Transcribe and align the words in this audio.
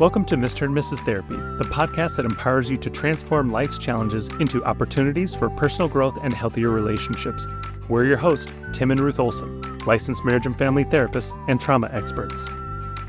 Welcome 0.00 0.24
to 0.24 0.36
Mr. 0.36 0.62
and 0.62 0.74
Mrs. 0.74 1.04
Therapy, 1.04 1.36
the 1.36 1.68
podcast 1.70 2.16
that 2.16 2.24
empowers 2.24 2.70
you 2.70 2.78
to 2.78 2.88
transform 2.88 3.52
life's 3.52 3.76
challenges 3.76 4.28
into 4.40 4.64
opportunities 4.64 5.34
for 5.34 5.50
personal 5.50 5.90
growth 5.90 6.16
and 6.22 6.32
healthier 6.32 6.70
relationships. 6.70 7.46
We're 7.86 8.06
your 8.06 8.16
hosts, 8.16 8.50
Tim 8.72 8.92
and 8.92 8.98
Ruth 8.98 9.20
Olson, 9.20 9.60
licensed 9.80 10.24
marriage 10.24 10.46
and 10.46 10.56
family 10.56 10.86
therapists 10.86 11.38
and 11.50 11.60
trauma 11.60 11.90
experts. 11.92 12.48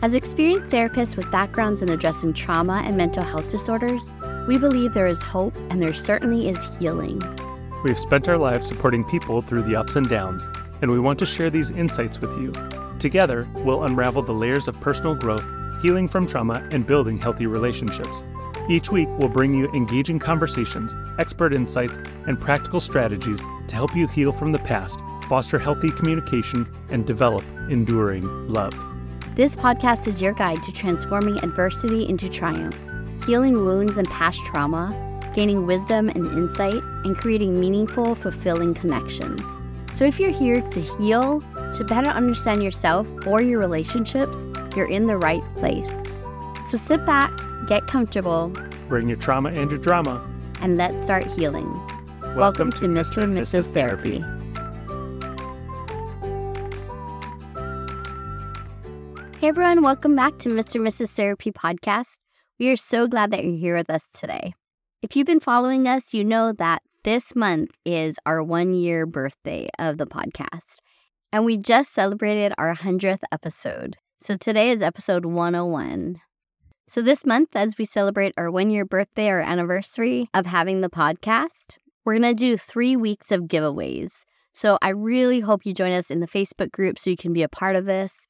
As 0.01 0.15
experienced 0.15 0.67
therapists 0.67 1.15
with 1.15 1.31
backgrounds 1.31 1.81
in 1.81 1.87
addressing 1.87 2.33
trauma 2.33 2.83
and 2.85 2.97
mental 2.97 3.23
health 3.23 3.49
disorders, 3.49 4.09
we 4.45 4.57
believe 4.57 4.93
there 4.93 5.07
is 5.07 5.23
hope 5.23 5.55
and 5.69 5.81
there 5.81 5.93
certainly 5.93 6.49
is 6.49 6.67
healing. 6.77 7.21
We've 7.85 7.97
spent 7.97 8.27
our 8.27 8.37
lives 8.37 8.67
supporting 8.67 9.05
people 9.05 9.41
through 9.41 9.61
the 9.61 9.77
ups 9.77 9.95
and 9.95 10.09
downs, 10.09 10.49
and 10.81 10.91
we 10.91 10.99
want 10.99 11.19
to 11.19 11.25
share 11.25 11.49
these 11.49 11.69
insights 11.69 12.19
with 12.19 12.37
you. 12.37 12.51
Together, 12.99 13.47
we'll 13.59 13.85
unravel 13.85 14.23
the 14.23 14.33
layers 14.33 14.67
of 14.67 14.77
personal 14.81 15.15
growth 15.15 15.45
healing 15.81 16.07
from 16.07 16.27
trauma, 16.27 16.67
and 16.71 16.85
building 16.85 17.17
healthy 17.17 17.47
relationships. 17.47 18.23
Each 18.69 18.91
week, 18.91 19.09
we'll 19.17 19.29
bring 19.29 19.53
you 19.53 19.69
engaging 19.73 20.19
conversations, 20.19 20.95
expert 21.17 21.53
insights, 21.53 21.97
and 22.27 22.39
practical 22.39 22.79
strategies 22.79 23.39
to 23.67 23.75
help 23.75 23.95
you 23.95 24.07
heal 24.07 24.31
from 24.31 24.51
the 24.51 24.59
past, 24.59 24.99
foster 25.27 25.57
healthy 25.57 25.91
communication, 25.91 26.67
and 26.89 27.05
develop 27.05 27.43
enduring 27.69 28.25
love. 28.47 28.73
This 29.35 29.55
podcast 29.55 30.07
is 30.07 30.21
your 30.21 30.33
guide 30.33 30.61
to 30.63 30.71
transforming 30.71 31.37
adversity 31.37 32.07
into 32.07 32.29
triumph, 32.29 32.77
healing 33.25 33.53
wounds 33.53 33.97
and 33.97 34.07
past 34.09 34.39
trauma, 34.45 35.07
gaining 35.33 35.65
wisdom 35.65 36.09
and 36.09 36.25
insight, 36.27 36.83
and 37.05 37.17
creating 37.17 37.59
meaningful, 37.59 38.13
fulfilling 38.13 38.73
connections. 38.73 39.41
So 39.93 40.05
if 40.05 40.19
you're 40.19 40.31
here 40.31 40.61
to 40.61 40.81
heal, 40.81 41.41
to 41.73 41.83
better 41.85 42.09
understand 42.09 42.63
yourself 42.63 43.07
or 43.25 43.41
your 43.41 43.59
relationships, 43.59 44.45
you're 44.75 44.89
in 44.89 45.07
the 45.07 45.17
right 45.17 45.43
place. 45.55 45.89
So 46.69 46.77
sit 46.77 47.05
back, 47.05 47.31
get 47.67 47.87
comfortable, 47.87 48.53
bring 48.87 49.07
your 49.07 49.17
trauma 49.17 49.49
and 49.49 49.69
your 49.69 49.79
drama, 49.79 50.25
and 50.61 50.77
let's 50.77 51.03
start 51.03 51.25
healing. 51.27 51.69
Welcome, 52.21 52.37
Welcome 52.37 52.71
to 52.73 52.85
Mr. 52.87 53.23
and 53.23 53.37
Mrs. 53.37 53.67
Therapy. 53.73 54.23
Hey 59.39 59.47
everyone, 59.47 59.81
welcome 59.81 60.15
back 60.15 60.37
to 60.39 60.49
Mr. 60.49 60.75
and 60.75 60.87
Mrs. 60.87 61.09
Therapy 61.09 61.51
podcast. 61.51 62.17
We 62.59 62.69
are 62.69 62.75
so 62.75 63.07
glad 63.07 63.31
that 63.31 63.43
you're 63.43 63.55
here 63.55 63.75
with 63.75 63.89
us 63.89 64.03
today. 64.13 64.53
If 65.01 65.15
you've 65.15 65.25
been 65.25 65.39
following 65.39 65.87
us, 65.87 66.13
you 66.13 66.23
know 66.23 66.53
that 66.53 66.83
this 67.03 67.35
month 67.35 67.71
is 67.83 68.17
our 68.27 68.43
one 68.43 68.75
year 68.75 69.07
birthday 69.07 69.67
of 69.79 69.97
the 69.97 70.05
podcast, 70.05 70.77
and 71.33 71.43
we 71.43 71.57
just 71.57 71.91
celebrated 71.91 72.53
our 72.59 72.75
100th 72.75 73.23
episode. 73.31 73.97
So 74.23 74.37
today 74.37 74.69
is 74.69 74.83
episode 74.83 75.25
101. 75.25 76.21
So 76.87 77.01
this 77.01 77.25
month, 77.25 77.55
as 77.55 77.79
we 77.79 77.85
celebrate 77.85 78.35
our 78.37 78.51
one 78.51 78.69
year 78.69 78.85
birthday 78.85 79.29
or 79.29 79.39
anniversary 79.39 80.29
of 80.35 80.45
having 80.45 80.81
the 80.81 80.91
podcast, 80.91 81.77
we're 82.05 82.19
going 82.19 82.35
to 82.35 82.35
do 82.35 82.55
three 82.55 82.95
weeks 82.95 83.31
of 83.31 83.45
giveaways. 83.45 84.25
So 84.53 84.77
I 84.79 84.89
really 84.89 85.39
hope 85.39 85.65
you 85.65 85.73
join 85.73 85.91
us 85.91 86.11
in 86.11 86.19
the 86.19 86.27
Facebook 86.27 86.71
group 86.71 86.99
so 86.99 87.09
you 87.09 87.17
can 87.17 87.33
be 87.33 87.41
a 87.41 87.49
part 87.49 87.75
of 87.75 87.85
this. 87.85 88.27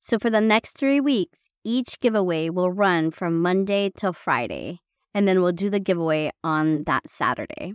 So 0.00 0.16
for 0.16 0.30
the 0.30 0.40
next 0.40 0.78
three 0.78 1.00
weeks, 1.00 1.40
each 1.64 1.98
giveaway 1.98 2.48
will 2.48 2.70
run 2.70 3.10
from 3.10 3.42
Monday 3.42 3.90
till 3.96 4.12
Friday, 4.12 4.78
and 5.12 5.26
then 5.26 5.42
we'll 5.42 5.50
do 5.50 5.70
the 5.70 5.80
giveaway 5.80 6.30
on 6.44 6.84
that 6.84 7.10
Saturday. 7.10 7.74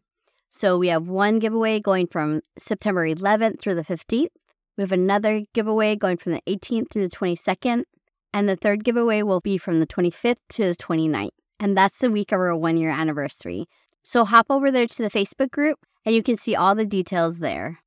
So 0.50 0.78
we 0.78 0.88
have 0.88 1.10
one 1.10 1.40
giveaway 1.40 1.82
going 1.82 2.08
from 2.08 2.40
September 2.58 3.06
11th 3.06 3.60
through 3.60 3.76
the 3.76 3.84
15th. 3.84 4.28
We 4.78 4.84
have 4.84 4.92
another 4.92 5.44
giveaway 5.54 5.96
going 5.96 6.18
from 6.18 6.34
the 6.34 6.42
18th 6.48 6.90
to 6.90 7.00
the 7.00 7.10
22nd. 7.10 7.84
And 8.34 8.48
the 8.48 8.56
third 8.56 8.84
giveaway 8.84 9.24
will 9.24 9.40
be 9.40 9.58
from 9.58 9.80
the 9.80 9.88
25th 9.88 10.38
to 10.50 10.66
the 10.66 10.76
29th. 10.76 11.30
And 11.60 11.76
that's 11.76 12.00
the 12.00 12.12
week 12.12 12.32
of 12.32 12.40
our 12.40 12.56
one 12.56 12.78
year 12.78 12.92
anniversary. 12.92 13.68
So 14.04 14.26
hop 14.26 14.46
over 14.50 14.72
there 14.72 14.86
to 14.86 15.04
the 15.04 15.10
Facebook 15.10 15.50
group 15.52 15.80
and 16.06 16.14
you 16.14 16.24
can 16.24 16.38
see 16.38 16.56
all 16.56 16.76
the 16.76 16.86
details 16.86 17.40
there. 17.40 17.80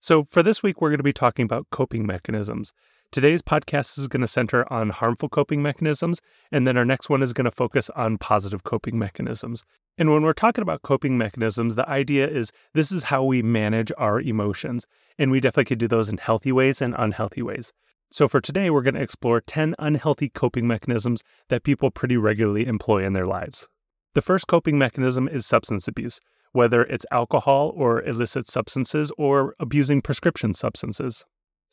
So, 0.00 0.26
for 0.30 0.42
this 0.42 0.62
week, 0.62 0.82
we're 0.82 0.90
going 0.90 0.98
to 0.98 1.02
be 1.02 1.14
talking 1.14 1.46
about 1.46 1.70
coping 1.70 2.06
mechanisms. 2.06 2.74
Today's 3.14 3.42
podcast 3.42 3.96
is 3.96 4.08
going 4.08 4.22
to 4.22 4.26
center 4.26 4.66
on 4.72 4.90
harmful 4.90 5.28
coping 5.28 5.62
mechanisms, 5.62 6.20
and 6.50 6.66
then 6.66 6.76
our 6.76 6.84
next 6.84 7.08
one 7.08 7.22
is 7.22 7.32
going 7.32 7.44
to 7.44 7.52
focus 7.52 7.88
on 7.90 8.18
positive 8.18 8.64
coping 8.64 8.98
mechanisms. 8.98 9.62
And 9.96 10.10
when 10.10 10.22
we're 10.24 10.32
talking 10.32 10.62
about 10.62 10.82
coping 10.82 11.16
mechanisms, 11.16 11.76
the 11.76 11.88
idea 11.88 12.26
is 12.26 12.50
this 12.72 12.90
is 12.90 13.04
how 13.04 13.22
we 13.22 13.40
manage 13.40 13.92
our 13.98 14.20
emotions. 14.20 14.84
And 15.16 15.30
we 15.30 15.38
definitely 15.38 15.66
could 15.66 15.78
do 15.78 15.86
those 15.86 16.08
in 16.08 16.18
healthy 16.18 16.50
ways 16.50 16.82
and 16.82 16.92
unhealthy 16.98 17.40
ways. 17.40 17.72
So, 18.10 18.26
for 18.26 18.40
today, 18.40 18.68
we're 18.68 18.82
going 18.82 18.96
to 18.96 19.00
explore 19.00 19.40
10 19.40 19.76
unhealthy 19.78 20.28
coping 20.28 20.66
mechanisms 20.66 21.22
that 21.50 21.62
people 21.62 21.92
pretty 21.92 22.16
regularly 22.16 22.66
employ 22.66 23.06
in 23.06 23.12
their 23.12 23.28
lives. 23.28 23.68
The 24.14 24.22
first 24.22 24.48
coping 24.48 24.76
mechanism 24.76 25.28
is 25.28 25.46
substance 25.46 25.86
abuse, 25.86 26.18
whether 26.50 26.82
it's 26.82 27.06
alcohol 27.12 27.72
or 27.76 28.02
illicit 28.02 28.48
substances 28.48 29.12
or 29.16 29.54
abusing 29.60 30.02
prescription 30.02 30.52
substances. 30.52 31.24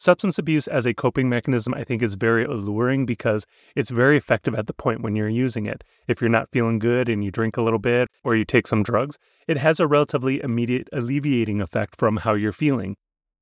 Substance 0.02 0.40
abuse 0.40 0.68
as 0.68 0.88
a 0.88 0.96
coping 0.96 1.30
mechanism, 1.30 1.76
I 1.76 1.84
think, 1.84 2.02
is 2.02 2.16
very 2.16 2.44
alluring 2.44 3.06
because 3.06 3.46
it's 3.76 3.92
very 3.92 4.18
effective 4.18 4.56
at 4.56 4.66
the 4.66 4.74
point 4.74 5.04
when 5.04 5.16
you're 5.16 5.30
using 5.30 5.68
it. 5.68 5.84
If 6.08 6.20
you're 6.20 6.28
not 6.28 6.50
feeling 6.52 6.80
good 6.80 7.08
and 7.08 7.24
you 7.24 7.30
drink 7.30 7.56
a 7.56 7.62
little 7.62 7.78
bit 7.78 8.08
or 8.24 8.36
you 8.36 8.44
take 8.44 8.66
some 8.66 8.82
drugs, 8.82 9.20
it 9.48 9.58
has 9.58 9.80
a 9.80 9.86
relatively 9.86 10.42
immediate 10.42 10.88
alleviating 10.92 11.62
effect 11.62 11.98
from 11.98 12.18
how 12.18 12.34
you're 12.34 12.52
feeling. 12.52 12.96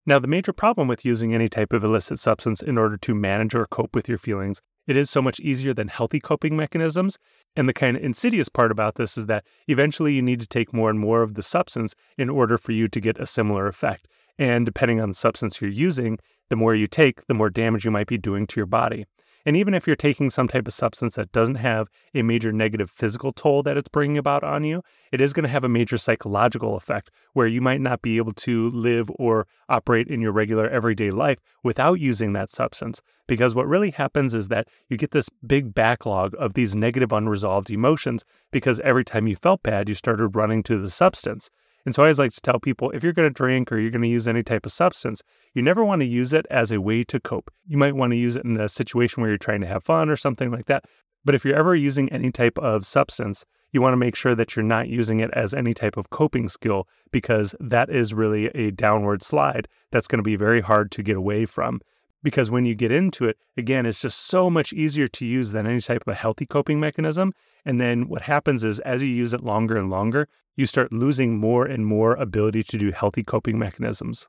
Now, 0.06 0.20
the 0.20 0.28
major 0.28 0.52
problem 0.52 0.90
with 0.90 1.06
using 1.06 1.34
any 1.34 1.47
type 1.47 1.72
of 1.72 1.86
illicit 1.86 2.20
substance 2.20 2.62
in 2.62 2.78
order 2.78 2.97
to 2.97 3.16
manage 3.16 3.56
or 3.56 3.66
cope 3.68 3.96
with 3.96 4.09
your 4.09 4.18
feelings, 4.18 4.59
it 4.86 4.97
is 4.97 5.09
so 5.09 5.22
much 5.22 5.40
easier 5.40 5.74
than 5.74 5.88
healthy 5.88 6.20
coping 6.20 6.58
mechanisms. 6.58 7.18
And 7.56 7.70
the 7.70 7.74
kind 7.74 7.96
of 7.96 8.03
insidious 8.03 8.50
part 8.50 8.74
about 8.74 8.96
this 8.96 9.18
is 9.18 9.28
that 9.28 9.46
eventually 9.70 10.14
you 10.14 10.22
need 10.22 10.41
to 10.41 10.47
take 10.47 10.74
more 10.74 10.90
and 10.90 11.00
more 11.00 11.22
of 11.22 11.36
the 11.36 11.44
substance 11.44 11.96
in 12.18 12.30
order 12.30 12.58
for 12.58 12.74
you 12.74 12.90
to 12.90 13.00
get 13.00 13.18
a 13.18 13.26
similar 13.26 13.68
effect. 13.68 14.09
And 14.38 14.66
depending 14.66 15.00
on 15.00 15.09
the 15.09 15.16
substance 15.16 15.62
you're 15.62 15.70
using, 15.70 16.18
the 16.50 16.56
more 16.56 16.76
you 16.76 16.88
take, 16.88 17.26
the 17.28 17.34
more 17.34 17.50
damage 17.50 17.86
you 17.86 17.92
might 17.92 18.08
be 18.08 18.18
doing 18.18 18.46
to 18.48 18.60
your 18.60 18.66
body. 18.66 19.06
And 19.46 19.56
even 19.56 19.74
if 19.74 19.88
you're 19.88 19.96
taking 19.96 20.30
some 20.30 20.48
type 20.48 20.68
of 20.68 20.74
substance 20.74 21.16
that 21.16 21.32
doesn't 21.32 21.56
have 21.56 21.88
a 22.14 22.24
major 22.24 22.52
negative 22.52 22.92
physical 22.92 23.32
toll 23.32 23.64
that 23.64 23.78
it's 23.78 23.88
bringing 23.88 24.18
about 24.18 24.44
on 24.44 24.66
you, 24.66 24.84
it 25.12 25.22
is 25.22 25.32
going 25.32 25.44
to 25.44 25.50
have 25.50 25.64
a 25.64 25.70
major 25.70 25.98
psychological 25.98 26.76
effect 26.76 27.09
where 27.34 27.48
you 27.48 27.62
might 27.62 27.80
not 27.80 28.02
be 28.02 28.18
able 28.18 28.34
to 28.34 28.70
live 28.72 29.09
or 29.18 29.48
operate 29.70 30.08
in 30.08 30.22
your 30.22 30.34
regular 30.34 30.70
everyday 30.70 31.09
life 31.09 31.40
without 31.64 32.02
using 32.02 32.34
that 32.34 32.50
substance. 32.50 33.02
Because 33.28 33.56
what 33.56 33.68
really 33.68 33.92
happens 33.92 34.34
is 34.34 34.50
that 34.50 34.68
you 34.90 34.98
get 34.98 35.12
this 35.12 35.30
big 35.48 35.74
backlog 35.74 36.36
of 36.38 36.54
these 36.54 36.76
negative 36.76 37.14
unresolved 37.14 37.70
emotions 37.70 38.26
because 38.52 38.80
every 38.82 39.06
time 39.06 39.26
you 39.26 39.36
felt 39.36 39.64
bad, 39.64 39.88
you 39.88 39.96
started 39.96 40.36
running 40.36 40.64
to 40.64 40.80
the 40.80 40.90
substance. 40.90 41.50
And 41.90 41.96
so 41.96 42.04
I 42.04 42.06
always 42.06 42.20
like 42.20 42.34
to 42.34 42.42
tell 42.42 42.60
people 42.60 42.92
if 42.92 43.04
you're 43.04 43.14
going 43.14 43.28
to 43.28 43.34
drink 43.34 43.72
or 43.72 43.80
you're 43.80 43.90
going 43.90 44.04
to 44.04 44.08
use 44.08 44.28
any 44.28 44.44
type 44.44 44.64
of 44.64 44.72
substance, 44.72 45.24
you 45.56 45.64
never 45.64 45.84
want 45.84 46.02
to 46.02 46.06
use 46.06 46.34
it 46.34 46.46
as 46.52 46.72
a 46.72 46.80
way 46.80 47.04
to 47.06 47.20
cope. 47.20 47.50
You 47.66 47.80
might 47.80 47.96
want 47.96 48.12
to 48.12 48.16
use 48.16 48.36
it 48.36 48.46
in 48.46 48.60
a 48.60 48.70
situation 48.70 49.22
where 49.22 49.32
you're 49.32 49.40
trying 49.40 49.62
to 49.62 49.68
have 49.68 49.84
fun 49.84 50.08
or 50.08 50.16
something 50.16 50.52
like 50.52 50.68
that. 50.68 50.86
But 51.26 51.34
if 51.34 51.44
you're 51.44 51.56
ever 51.56 51.76
using 51.76 52.08
any 52.10 52.32
type 52.32 52.60
of 52.60 52.86
substance, 52.86 53.44
you 53.72 53.82
want 53.82 53.94
to 53.94 53.98
make 53.98 54.16
sure 54.16 54.36
that 54.36 54.56
you're 54.56 54.62
not 54.62 54.88
using 54.88 55.20
it 55.20 55.32
as 55.34 55.56
any 55.56 55.74
type 55.74 55.98
of 55.98 56.12
coping 56.12 56.48
skill 56.48 56.88
because 57.12 57.56
that 57.60 57.90
is 57.90 58.14
really 58.14 58.50
a 58.50 58.70
downward 58.70 59.24
slide 59.24 59.68
that's 59.90 60.08
going 60.08 60.20
to 60.20 60.24
be 60.24 60.36
very 60.36 60.62
hard 60.62 60.92
to 60.92 61.02
get 61.02 61.18
away 61.18 61.48
from. 61.48 61.82
Because 62.22 62.52
when 62.52 62.66
you 62.66 62.75
get 62.75 62.91
into 62.91 63.25
it, 63.25 63.38
again, 63.56 63.85
it's 63.85 64.02
just 64.02 64.19
so 64.28 64.50
much 64.50 64.74
easier 64.74 65.07
to 65.07 65.25
use 65.25 65.52
than 65.52 65.66
any 65.66 65.80
type 65.80 66.03
of 66.06 66.12
a 66.12 66.16
healthy 66.16 66.46
coping 66.46 66.80
mechanism. 66.80 67.34
And 67.66 67.80
then 67.80 68.09
what 68.09 68.24
happens 68.24 68.63
is 68.63 68.80
as 68.80 69.02
you 69.02 69.07
use 69.07 69.34
it 69.34 69.44
longer 69.44 69.78
and 69.78 69.90
longer, 69.90 70.28
you 70.56 70.66
start 70.66 70.91
losing 70.91 71.38
more 71.38 71.66
and 71.66 71.85
more 71.85 72.16
ability 72.16 72.63
to 72.63 72.78
do 72.78 72.91
healthy 72.91 73.24
coping 73.24 73.58
mechanisms. 73.58 74.28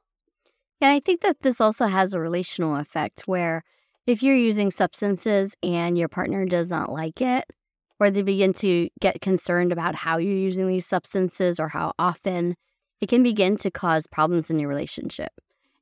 And 0.80 0.90
I 0.92 1.00
think 1.00 1.20
that 1.22 1.40
this 1.40 1.60
also 1.60 1.86
has 1.86 2.14
a 2.14 2.20
relational 2.20 2.76
effect 2.76 3.22
where 3.26 3.64
if 4.06 4.22
you're 4.22 4.36
using 4.36 4.70
substances 4.70 5.54
and 5.62 5.98
your 5.98 6.08
partner 6.08 6.44
does 6.46 6.70
not 6.70 6.90
like 6.90 7.20
it, 7.20 7.44
or 7.98 8.10
they 8.10 8.22
begin 8.22 8.52
to 8.54 8.88
get 9.00 9.20
concerned 9.20 9.72
about 9.72 9.94
how 9.94 10.16
you're 10.16 10.32
using 10.32 10.66
these 10.66 10.86
substances 10.86 11.60
or 11.60 11.68
how 11.68 11.92
often, 11.98 12.56
it 13.00 13.08
can 13.08 13.22
begin 13.22 13.56
to 13.58 13.70
cause 13.70 14.06
problems 14.06 14.50
in 14.50 14.58
your 14.58 14.68
relationship. 14.68 15.32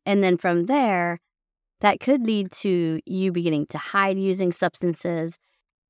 And 0.05 0.23
then 0.23 0.37
from 0.37 0.67
there, 0.67 1.21
that 1.81 2.01
could 2.01 2.25
lead 2.25 2.51
to 2.53 3.01
you 3.07 3.33
beginning 3.33 3.67
to 3.67 3.79
hide 3.79 4.19
using 4.19 4.53
substances. 4.53 5.39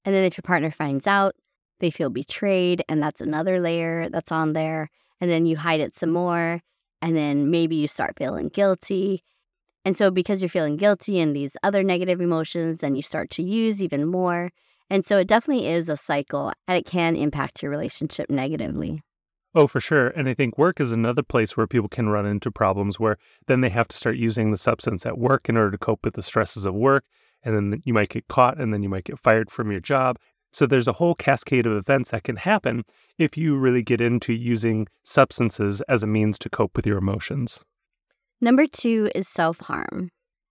And 0.04 0.14
then 0.14 0.24
if 0.24 0.36
your 0.36 0.42
partner 0.42 0.70
finds 0.70 1.06
out, 1.06 1.34
they 1.80 1.90
feel 1.90 2.10
betrayed, 2.10 2.82
and 2.88 3.02
that's 3.02 3.20
another 3.20 3.60
layer 3.60 4.08
that's 4.08 4.32
on 4.32 4.52
there. 4.52 4.88
And 5.20 5.30
then 5.30 5.46
you 5.46 5.56
hide 5.56 5.80
it 5.80 5.94
some 5.94 6.10
more, 6.10 6.60
and 7.00 7.16
then 7.16 7.50
maybe 7.50 7.76
you 7.76 7.86
start 7.86 8.16
feeling 8.18 8.48
guilty. 8.48 9.22
And 9.84 9.96
so, 9.96 10.10
because 10.10 10.42
you're 10.42 10.48
feeling 10.48 10.76
guilty 10.76 11.20
and 11.20 11.34
these 11.34 11.56
other 11.62 11.82
negative 11.82 12.20
emotions, 12.20 12.78
then 12.78 12.94
you 12.94 13.02
start 13.02 13.30
to 13.30 13.42
use 13.42 13.82
even 13.82 14.06
more. 14.06 14.50
And 14.90 15.06
so, 15.06 15.18
it 15.18 15.28
definitely 15.28 15.68
is 15.68 15.88
a 15.88 15.96
cycle 15.96 16.52
and 16.66 16.76
it 16.76 16.84
can 16.84 17.16
impact 17.16 17.62
your 17.62 17.70
relationship 17.70 18.28
negatively. 18.30 19.02
Oh, 19.58 19.66
for 19.66 19.80
sure. 19.80 20.10
And 20.10 20.28
I 20.28 20.34
think 20.34 20.56
work 20.56 20.78
is 20.78 20.92
another 20.92 21.24
place 21.24 21.56
where 21.56 21.66
people 21.66 21.88
can 21.88 22.10
run 22.10 22.26
into 22.26 22.48
problems 22.48 23.00
where 23.00 23.16
then 23.48 23.60
they 23.60 23.70
have 23.70 23.88
to 23.88 23.96
start 23.96 24.16
using 24.16 24.52
the 24.52 24.56
substance 24.56 25.04
at 25.04 25.18
work 25.18 25.48
in 25.48 25.56
order 25.56 25.72
to 25.72 25.78
cope 25.78 26.04
with 26.04 26.14
the 26.14 26.22
stresses 26.22 26.64
of 26.64 26.74
work. 26.74 27.04
and 27.42 27.56
then 27.56 27.82
you 27.84 27.92
might 27.92 28.08
get 28.08 28.28
caught, 28.28 28.60
and 28.60 28.72
then 28.72 28.84
you 28.84 28.88
might 28.88 29.02
get 29.02 29.18
fired 29.18 29.50
from 29.50 29.72
your 29.72 29.80
job. 29.80 30.16
So 30.52 30.64
there's 30.64 30.86
a 30.86 30.92
whole 30.92 31.16
cascade 31.16 31.66
of 31.66 31.72
events 31.72 32.10
that 32.10 32.22
can 32.22 32.36
happen 32.36 32.84
if 33.18 33.36
you 33.36 33.58
really 33.58 33.82
get 33.82 34.00
into 34.00 34.32
using 34.32 34.86
substances 35.02 35.80
as 35.88 36.04
a 36.04 36.06
means 36.06 36.38
to 36.38 36.48
cope 36.48 36.76
with 36.76 36.86
your 36.86 36.98
emotions. 36.98 37.58
Number 38.40 38.68
two 38.68 39.10
is 39.12 39.26
self 39.26 39.58
harm. 39.58 40.10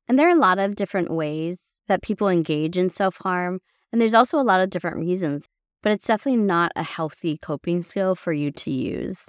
And 0.10 0.20
there 0.20 0.28
are 0.28 0.36
a 0.36 0.46
lot 0.50 0.60
of 0.60 0.76
different 0.76 1.12
ways 1.12 1.60
that 1.88 2.02
people 2.02 2.28
engage 2.28 2.78
in 2.78 2.90
self 2.90 3.16
harm. 3.18 3.62
And 3.94 4.02
there's 4.02 4.14
also 4.14 4.38
a 4.38 4.44
lot 4.52 4.60
of 4.60 4.70
different 4.70 4.98
reasons, 4.98 5.48
but 5.82 5.92
it's 5.92 6.08
definitely 6.08 6.42
not 6.42 6.72
a 6.76 6.84
healthy 6.84 7.38
coping 7.38 7.82
skill 7.82 8.16
for 8.16 8.34
you 8.34 8.52
to 8.52 8.72
use. 8.72 9.28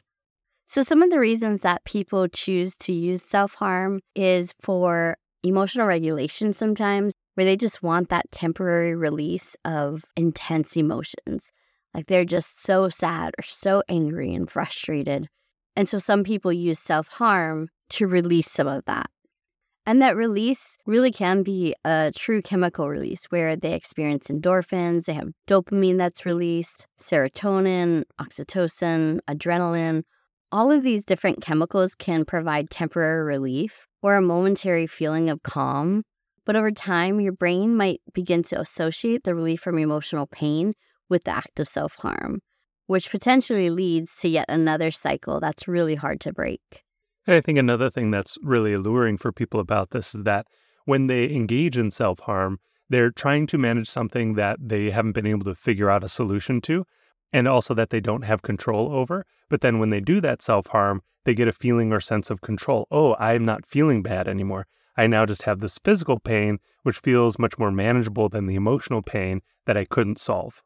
So, 0.66 0.82
some 0.82 1.02
of 1.02 1.10
the 1.10 1.18
reasons 1.18 1.60
that 1.60 1.84
people 1.84 2.28
choose 2.28 2.76
to 2.78 2.92
use 2.92 3.22
self 3.22 3.54
harm 3.54 4.00
is 4.14 4.52
for 4.60 5.16
emotional 5.42 5.86
regulation 5.86 6.52
sometimes, 6.52 7.14
where 7.34 7.44
they 7.44 7.56
just 7.56 7.82
want 7.82 8.08
that 8.08 8.30
temporary 8.32 8.94
release 8.94 9.56
of 9.64 10.04
intense 10.16 10.76
emotions. 10.76 11.52
Like 11.94 12.06
they're 12.06 12.24
just 12.24 12.62
so 12.62 12.88
sad 12.88 13.34
or 13.38 13.42
so 13.42 13.82
angry 13.88 14.34
and 14.34 14.50
frustrated. 14.50 15.28
And 15.74 15.88
so 15.88 15.98
some 15.98 16.22
people 16.22 16.52
use 16.52 16.78
self 16.78 17.08
harm 17.08 17.68
to 17.90 18.06
release 18.06 18.50
some 18.50 18.68
of 18.68 18.84
that. 18.86 19.10
And 19.88 20.02
that 20.02 20.16
release 20.16 20.76
really 20.84 21.10
can 21.10 21.42
be 21.42 21.74
a 21.82 22.12
true 22.14 22.42
chemical 22.42 22.90
release 22.90 23.24
where 23.30 23.56
they 23.56 23.72
experience 23.72 24.28
endorphins, 24.28 25.06
they 25.06 25.14
have 25.14 25.30
dopamine 25.46 25.96
that's 25.96 26.26
released, 26.26 26.86
serotonin, 27.00 28.04
oxytocin, 28.20 29.20
adrenaline. 29.30 30.02
All 30.52 30.70
of 30.70 30.82
these 30.82 31.06
different 31.06 31.40
chemicals 31.40 31.94
can 31.94 32.26
provide 32.26 32.68
temporary 32.68 33.24
relief 33.24 33.86
or 34.02 34.16
a 34.16 34.20
momentary 34.20 34.86
feeling 34.86 35.30
of 35.30 35.42
calm. 35.42 36.02
But 36.44 36.54
over 36.54 36.70
time, 36.70 37.18
your 37.18 37.32
brain 37.32 37.74
might 37.74 38.02
begin 38.12 38.42
to 38.42 38.60
associate 38.60 39.24
the 39.24 39.34
relief 39.34 39.60
from 39.60 39.78
emotional 39.78 40.26
pain 40.26 40.74
with 41.08 41.24
the 41.24 41.34
act 41.34 41.60
of 41.60 41.66
self 41.66 41.94
harm, 41.94 42.40
which 42.88 43.10
potentially 43.10 43.70
leads 43.70 44.14
to 44.16 44.28
yet 44.28 44.50
another 44.50 44.90
cycle 44.90 45.40
that's 45.40 45.66
really 45.66 45.94
hard 45.94 46.20
to 46.20 46.32
break. 46.34 46.84
I 47.28 47.42
think 47.42 47.58
another 47.58 47.90
thing 47.90 48.10
that's 48.10 48.38
really 48.42 48.72
alluring 48.72 49.18
for 49.18 49.32
people 49.32 49.60
about 49.60 49.90
this 49.90 50.14
is 50.14 50.22
that 50.22 50.46
when 50.86 51.08
they 51.08 51.30
engage 51.30 51.76
in 51.76 51.90
self 51.90 52.20
harm, 52.20 52.58
they're 52.88 53.10
trying 53.10 53.46
to 53.48 53.58
manage 53.58 53.86
something 53.86 54.34
that 54.34 54.58
they 54.66 54.88
haven't 54.88 55.12
been 55.12 55.26
able 55.26 55.44
to 55.44 55.54
figure 55.54 55.90
out 55.90 56.02
a 56.02 56.08
solution 56.08 56.62
to, 56.62 56.86
and 57.30 57.46
also 57.46 57.74
that 57.74 57.90
they 57.90 58.00
don't 58.00 58.22
have 58.22 58.40
control 58.40 58.94
over. 58.94 59.26
But 59.50 59.60
then 59.60 59.78
when 59.78 59.90
they 59.90 60.00
do 60.00 60.22
that 60.22 60.40
self 60.40 60.68
harm, 60.68 61.02
they 61.26 61.34
get 61.34 61.48
a 61.48 61.52
feeling 61.52 61.92
or 61.92 62.00
sense 62.00 62.30
of 62.30 62.40
control. 62.40 62.86
Oh, 62.90 63.14
I'm 63.18 63.44
not 63.44 63.66
feeling 63.66 64.02
bad 64.02 64.26
anymore. 64.26 64.66
I 64.96 65.06
now 65.06 65.26
just 65.26 65.42
have 65.42 65.60
this 65.60 65.78
physical 65.84 66.18
pain, 66.18 66.58
which 66.82 66.98
feels 66.98 67.38
much 67.38 67.58
more 67.58 67.70
manageable 67.70 68.30
than 68.30 68.46
the 68.46 68.54
emotional 68.54 69.02
pain 69.02 69.42
that 69.66 69.76
I 69.76 69.84
couldn't 69.84 70.18
solve. 70.18 70.62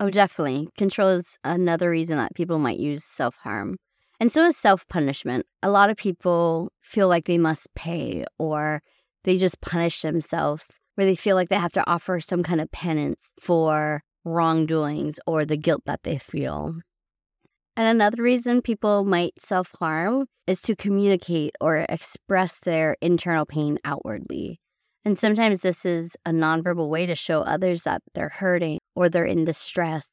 Oh, 0.00 0.10
definitely. 0.10 0.68
Control 0.76 1.10
is 1.10 1.38
another 1.44 1.88
reason 1.90 2.18
that 2.18 2.34
people 2.34 2.58
might 2.58 2.80
use 2.80 3.04
self 3.04 3.36
harm. 3.36 3.76
And 4.22 4.30
so 4.30 4.44
is 4.44 4.56
self 4.56 4.86
punishment. 4.86 5.46
A 5.64 5.68
lot 5.68 5.90
of 5.90 5.96
people 5.96 6.70
feel 6.80 7.08
like 7.08 7.24
they 7.24 7.38
must 7.38 7.66
pay 7.74 8.24
or 8.38 8.80
they 9.24 9.36
just 9.36 9.60
punish 9.60 10.00
themselves, 10.00 10.68
where 10.94 11.04
they 11.04 11.16
feel 11.16 11.34
like 11.34 11.48
they 11.48 11.56
have 11.56 11.72
to 11.72 11.90
offer 11.90 12.20
some 12.20 12.44
kind 12.44 12.60
of 12.60 12.70
penance 12.70 13.32
for 13.40 14.04
wrongdoings 14.24 15.18
or 15.26 15.44
the 15.44 15.56
guilt 15.56 15.82
that 15.86 16.04
they 16.04 16.18
feel. 16.18 16.76
And 17.76 17.88
another 17.88 18.22
reason 18.22 18.62
people 18.62 19.02
might 19.02 19.32
self 19.42 19.74
harm 19.80 20.26
is 20.46 20.62
to 20.62 20.76
communicate 20.76 21.56
or 21.60 21.84
express 21.88 22.60
their 22.60 22.96
internal 23.00 23.44
pain 23.44 23.78
outwardly. 23.84 24.60
And 25.04 25.18
sometimes 25.18 25.62
this 25.62 25.84
is 25.84 26.14
a 26.24 26.30
nonverbal 26.30 26.88
way 26.88 27.06
to 27.06 27.16
show 27.16 27.40
others 27.40 27.82
that 27.82 28.02
they're 28.14 28.28
hurting 28.28 28.78
or 28.94 29.08
they're 29.08 29.24
in 29.24 29.44
distress, 29.44 30.06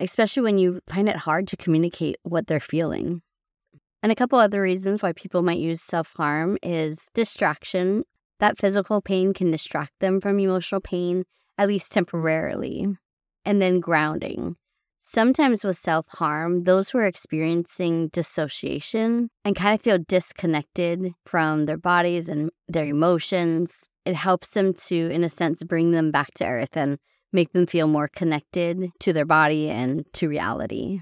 especially 0.00 0.44
when 0.44 0.56
you 0.56 0.80
find 0.88 1.10
it 1.10 1.16
hard 1.16 1.46
to 1.48 1.58
communicate 1.58 2.16
what 2.22 2.46
they're 2.46 2.58
feeling. 2.58 3.20
And 4.02 4.10
a 4.10 4.14
couple 4.14 4.38
other 4.38 4.62
reasons 4.62 5.02
why 5.02 5.12
people 5.12 5.42
might 5.42 5.58
use 5.58 5.82
self 5.82 6.12
harm 6.16 6.56
is 6.62 7.08
distraction. 7.14 8.04
That 8.38 8.58
physical 8.58 9.02
pain 9.02 9.34
can 9.34 9.50
distract 9.50 9.92
them 10.00 10.20
from 10.20 10.38
emotional 10.38 10.80
pain, 10.80 11.24
at 11.58 11.68
least 11.68 11.92
temporarily. 11.92 12.86
And 13.44 13.60
then 13.60 13.80
grounding. 13.80 14.56
Sometimes 15.04 15.64
with 15.64 15.76
self 15.76 16.06
harm, 16.08 16.64
those 16.64 16.90
who 16.90 16.98
are 16.98 17.06
experiencing 17.06 18.08
dissociation 18.08 19.28
and 19.44 19.56
kind 19.56 19.74
of 19.74 19.82
feel 19.82 19.98
disconnected 19.98 21.12
from 21.26 21.66
their 21.66 21.76
bodies 21.76 22.28
and 22.28 22.50
their 22.68 22.86
emotions, 22.86 23.84
it 24.04 24.14
helps 24.14 24.50
them 24.50 24.72
to, 24.72 25.10
in 25.10 25.24
a 25.24 25.28
sense, 25.28 25.62
bring 25.62 25.90
them 25.90 26.10
back 26.10 26.32
to 26.34 26.46
earth 26.46 26.76
and 26.76 26.98
make 27.32 27.52
them 27.52 27.66
feel 27.66 27.86
more 27.86 28.08
connected 28.08 28.88
to 29.00 29.12
their 29.12 29.26
body 29.26 29.68
and 29.68 30.04
to 30.14 30.28
reality. 30.28 31.00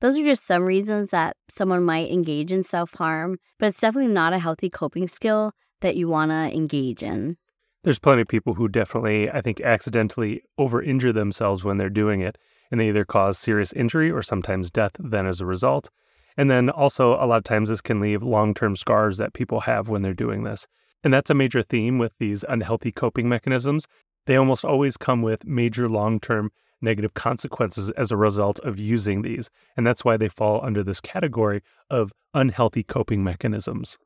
Those 0.00 0.16
are 0.16 0.24
just 0.24 0.46
some 0.46 0.64
reasons 0.64 1.10
that 1.10 1.36
someone 1.48 1.84
might 1.84 2.10
engage 2.10 2.52
in 2.52 2.62
self 2.62 2.94
harm, 2.94 3.38
but 3.58 3.66
it's 3.66 3.80
definitely 3.80 4.12
not 4.12 4.32
a 4.32 4.38
healthy 4.38 4.70
coping 4.70 5.08
skill 5.08 5.52
that 5.80 5.96
you 5.96 6.08
want 6.08 6.30
to 6.30 6.56
engage 6.56 7.02
in. 7.02 7.36
There's 7.84 7.98
plenty 7.98 8.22
of 8.22 8.28
people 8.28 8.54
who 8.54 8.68
definitely, 8.68 9.30
I 9.30 9.40
think, 9.40 9.60
accidentally 9.60 10.42
over 10.56 10.82
injure 10.82 11.12
themselves 11.12 11.64
when 11.64 11.78
they're 11.78 11.90
doing 11.90 12.20
it, 12.20 12.38
and 12.70 12.80
they 12.80 12.88
either 12.88 13.04
cause 13.04 13.38
serious 13.38 13.72
injury 13.72 14.10
or 14.10 14.22
sometimes 14.22 14.70
death 14.70 14.92
then 14.98 15.26
as 15.26 15.40
a 15.40 15.46
result. 15.46 15.90
And 16.36 16.50
then 16.50 16.70
also, 16.70 17.14
a 17.14 17.26
lot 17.26 17.38
of 17.38 17.44
times, 17.44 17.68
this 17.68 17.80
can 17.80 18.00
leave 18.00 18.22
long 18.22 18.54
term 18.54 18.76
scars 18.76 19.18
that 19.18 19.34
people 19.34 19.60
have 19.60 19.88
when 19.88 20.02
they're 20.02 20.14
doing 20.14 20.44
this. 20.44 20.66
And 21.02 21.12
that's 21.12 21.30
a 21.30 21.34
major 21.34 21.62
theme 21.62 21.98
with 21.98 22.12
these 22.18 22.44
unhealthy 22.48 22.92
coping 22.92 23.28
mechanisms. 23.28 23.86
They 24.26 24.36
almost 24.36 24.64
always 24.64 24.96
come 24.96 25.22
with 25.22 25.44
major 25.44 25.88
long 25.88 26.20
term 26.20 26.50
negative 26.80 27.14
consequences 27.14 27.90
as 27.90 28.10
a 28.10 28.16
result 28.16 28.58
of 28.60 28.78
using 28.78 29.22
these. 29.22 29.50
And 29.76 29.86
that's 29.86 30.04
why 30.04 30.16
they 30.16 30.28
fall 30.28 30.64
under 30.64 30.82
this 30.82 31.00
category 31.00 31.62
of 31.90 32.12
unhealthy 32.34 32.82
coping 32.82 33.24
mechanisms. 33.24 33.98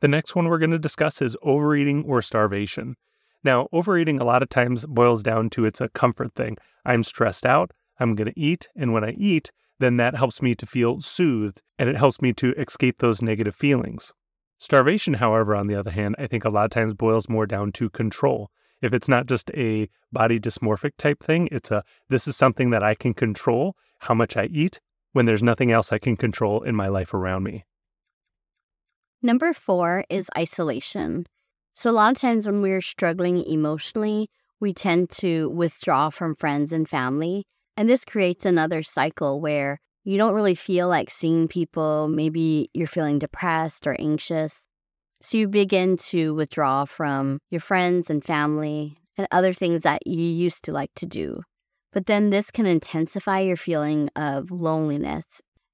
The 0.00 0.08
next 0.08 0.34
one 0.34 0.48
we're 0.48 0.58
going 0.58 0.70
to 0.70 0.78
discuss 0.78 1.22
is 1.22 1.36
overeating 1.42 2.04
or 2.04 2.22
starvation. 2.22 2.96
Now, 3.42 3.68
overeating 3.72 4.20
a 4.20 4.24
lot 4.24 4.42
of 4.42 4.48
times 4.48 4.86
boils 4.86 5.22
down 5.22 5.50
to 5.50 5.64
it's 5.64 5.80
a 5.80 5.88
comfort 5.90 6.34
thing. 6.34 6.56
I'm 6.84 7.02
stressed 7.02 7.46
out, 7.46 7.72
I'm 7.98 8.14
going 8.14 8.32
to 8.32 8.40
eat, 8.40 8.68
and 8.74 8.92
when 8.92 9.04
I 9.04 9.12
eat, 9.12 9.50
then 9.78 9.96
that 9.98 10.16
helps 10.16 10.40
me 10.40 10.54
to 10.54 10.66
feel 10.66 11.00
soothed 11.00 11.60
and 11.78 11.88
it 11.88 11.96
helps 11.96 12.22
me 12.22 12.32
to 12.34 12.52
escape 12.54 12.98
those 12.98 13.22
negative 13.22 13.54
feelings. 13.54 14.12
Starvation, 14.58 15.14
however, 15.14 15.54
on 15.54 15.66
the 15.66 15.74
other 15.74 15.90
hand, 15.90 16.14
I 16.18 16.26
think 16.26 16.44
a 16.44 16.48
lot 16.48 16.64
of 16.64 16.70
times 16.70 16.94
boils 16.94 17.28
more 17.28 17.46
down 17.46 17.72
to 17.72 17.90
control. 17.90 18.50
If 18.84 18.92
it's 18.92 19.08
not 19.08 19.24
just 19.24 19.50
a 19.54 19.88
body 20.12 20.38
dysmorphic 20.38 20.98
type 20.98 21.24
thing, 21.24 21.48
it's 21.50 21.70
a 21.70 21.82
this 22.10 22.28
is 22.28 22.36
something 22.36 22.68
that 22.68 22.82
I 22.82 22.94
can 22.94 23.14
control 23.14 23.76
how 24.00 24.12
much 24.12 24.36
I 24.36 24.44
eat 24.52 24.78
when 25.12 25.24
there's 25.24 25.42
nothing 25.42 25.72
else 25.72 25.90
I 25.90 25.98
can 25.98 26.18
control 26.18 26.60
in 26.60 26.76
my 26.76 26.88
life 26.88 27.14
around 27.14 27.44
me. 27.44 27.64
Number 29.22 29.54
four 29.54 30.04
is 30.10 30.28
isolation. 30.36 31.24
So, 31.72 31.90
a 31.90 31.92
lot 31.92 32.12
of 32.12 32.18
times 32.18 32.44
when 32.44 32.60
we're 32.60 32.82
struggling 32.82 33.42
emotionally, 33.44 34.28
we 34.60 34.74
tend 34.74 35.08
to 35.12 35.48
withdraw 35.48 36.10
from 36.10 36.36
friends 36.36 36.70
and 36.70 36.86
family. 36.86 37.46
And 37.78 37.88
this 37.88 38.04
creates 38.04 38.44
another 38.44 38.82
cycle 38.82 39.40
where 39.40 39.80
you 40.04 40.18
don't 40.18 40.34
really 40.34 40.54
feel 40.54 40.88
like 40.88 41.08
seeing 41.08 41.48
people. 41.48 42.08
Maybe 42.08 42.68
you're 42.74 42.86
feeling 42.86 43.18
depressed 43.18 43.86
or 43.86 43.96
anxious. 43.98 44.63
So 45.24 45.38
you 45.38 45.48
begin 45.48 45.96
to 46.08 46.34
withdraw 46.34 46.84
from 46.84 47.38
your 47.50 47.62
friends 47.62 48.10
and 48.10 48.22
family 48.22 48.98
and 49.16 49.26
other 49.30 49.54
things 49.54 49.82
that 49.84 50.06
you 50.06 50.22
used 50.22 50.64
to 50.64 50.72
like 50.72 50.90
to 50.96 51.06
do. 51.06 51.40
But 51.94 52.04
then 52.04 52.28
this 52.28 52.50
can 52.50 52.66
intensify 52.66 53.40
your 53.40 53.56
feeling 53.56 54.10
of 54.16 54.50
loneliness 54.50 55.24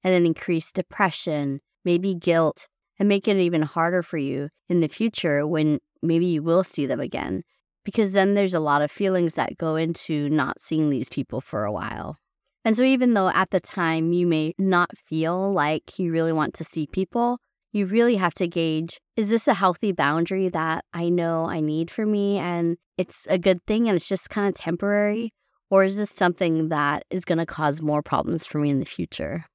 and 0.05 0.13
then 0.13 0.25
increase 0.25 0.71
depression, 0.71 1.59
maybe 1.83 2.15
guilt, 2.15 2.69
and 2.97 3.09
make 3.09 3.27
it 3.27 3.35
even 3.35 3.61
harder 3.61 4.01
for 4.01 4.17
you 4.17 4.47
in 4.69 4.79
the 4.79 4.87
future 4.87 5.45
when 5.45 5.79
maybe 6.01 6.27
you 6.27 6.41
will 6.41 6.63
see 6.63 6.85
them 6.85 7.01
again. 7.01 7.43
Because 7.83 8.13
then 8.13 8.35
there's 8.35 8.53
a 8.53 8.59
lot 8.61 8.81
of 8.81 8.89
feelings 8.89 9.33
that 9.35 9.57
go 9.57 9.75
into 9.75 10.29
not 10.29 10.61
seeing 10.61 10.89
these 10.89 11.09
people 11.09 11.41
for 11.41 11.65
a 11.65 11.73
while. 11.73 12.15
And 12.63 12.77
so, 12.77 12.83
even 12.83 13.15
though 13.15 13.27
at 13.27 13.49
the 13.49 13.59
time 13.59 14.13
you 14.13 14.25
may 14.25 14.53
not 14.57 14.97
feel 14.97 15.51
like 15.51 15.99
you 15.99 16.13
really 16.13 16.31
want 16.31 16.53
to 16.53 16.63
see 16.63 16.87
people, 16.87 17.39
you 17.71 17.85
really 17.85 18.15
have 18.15 18.33
to 18.35 18.47
gauge 18.47 18.99
is 19.15 19.29
this 19.29 19.47
a 19.47 19.53
healthy 19.53 19.91
boundary 19.91 20.49
that 20.49 20.85
I 20.93 21.09
know 21.09 21.45
I 21.45 21.61
need 21.61 21.91
for 21.91 22.05
me 22.05 22.37
and 22.37 22.77
it's 22.97 23.27
a 23.29 23.37
good 23.37 23.65
thing 23.65 23.87
and 23.87 23.95
it's 23.95 24.07
just 24.07 24.29
kind 24.29 24.47
of 24.47 24.55
temporary? 24.55 25.33
Or 25.69 25.83
is 25.83 25.95
this 25.95 26.09
something 26.09 26.69
that 26.69 27.05
is 27.09 27.23
going 27.23 27.37
to 27.37 27.45
cause 27.45 27.81
more 27.81 28.01
problems 28.01 28.45
for 28.45 28.57
me 28.57 28.69
in 28.69 28.79
the 28.79 28.85
future? 28.85 29.45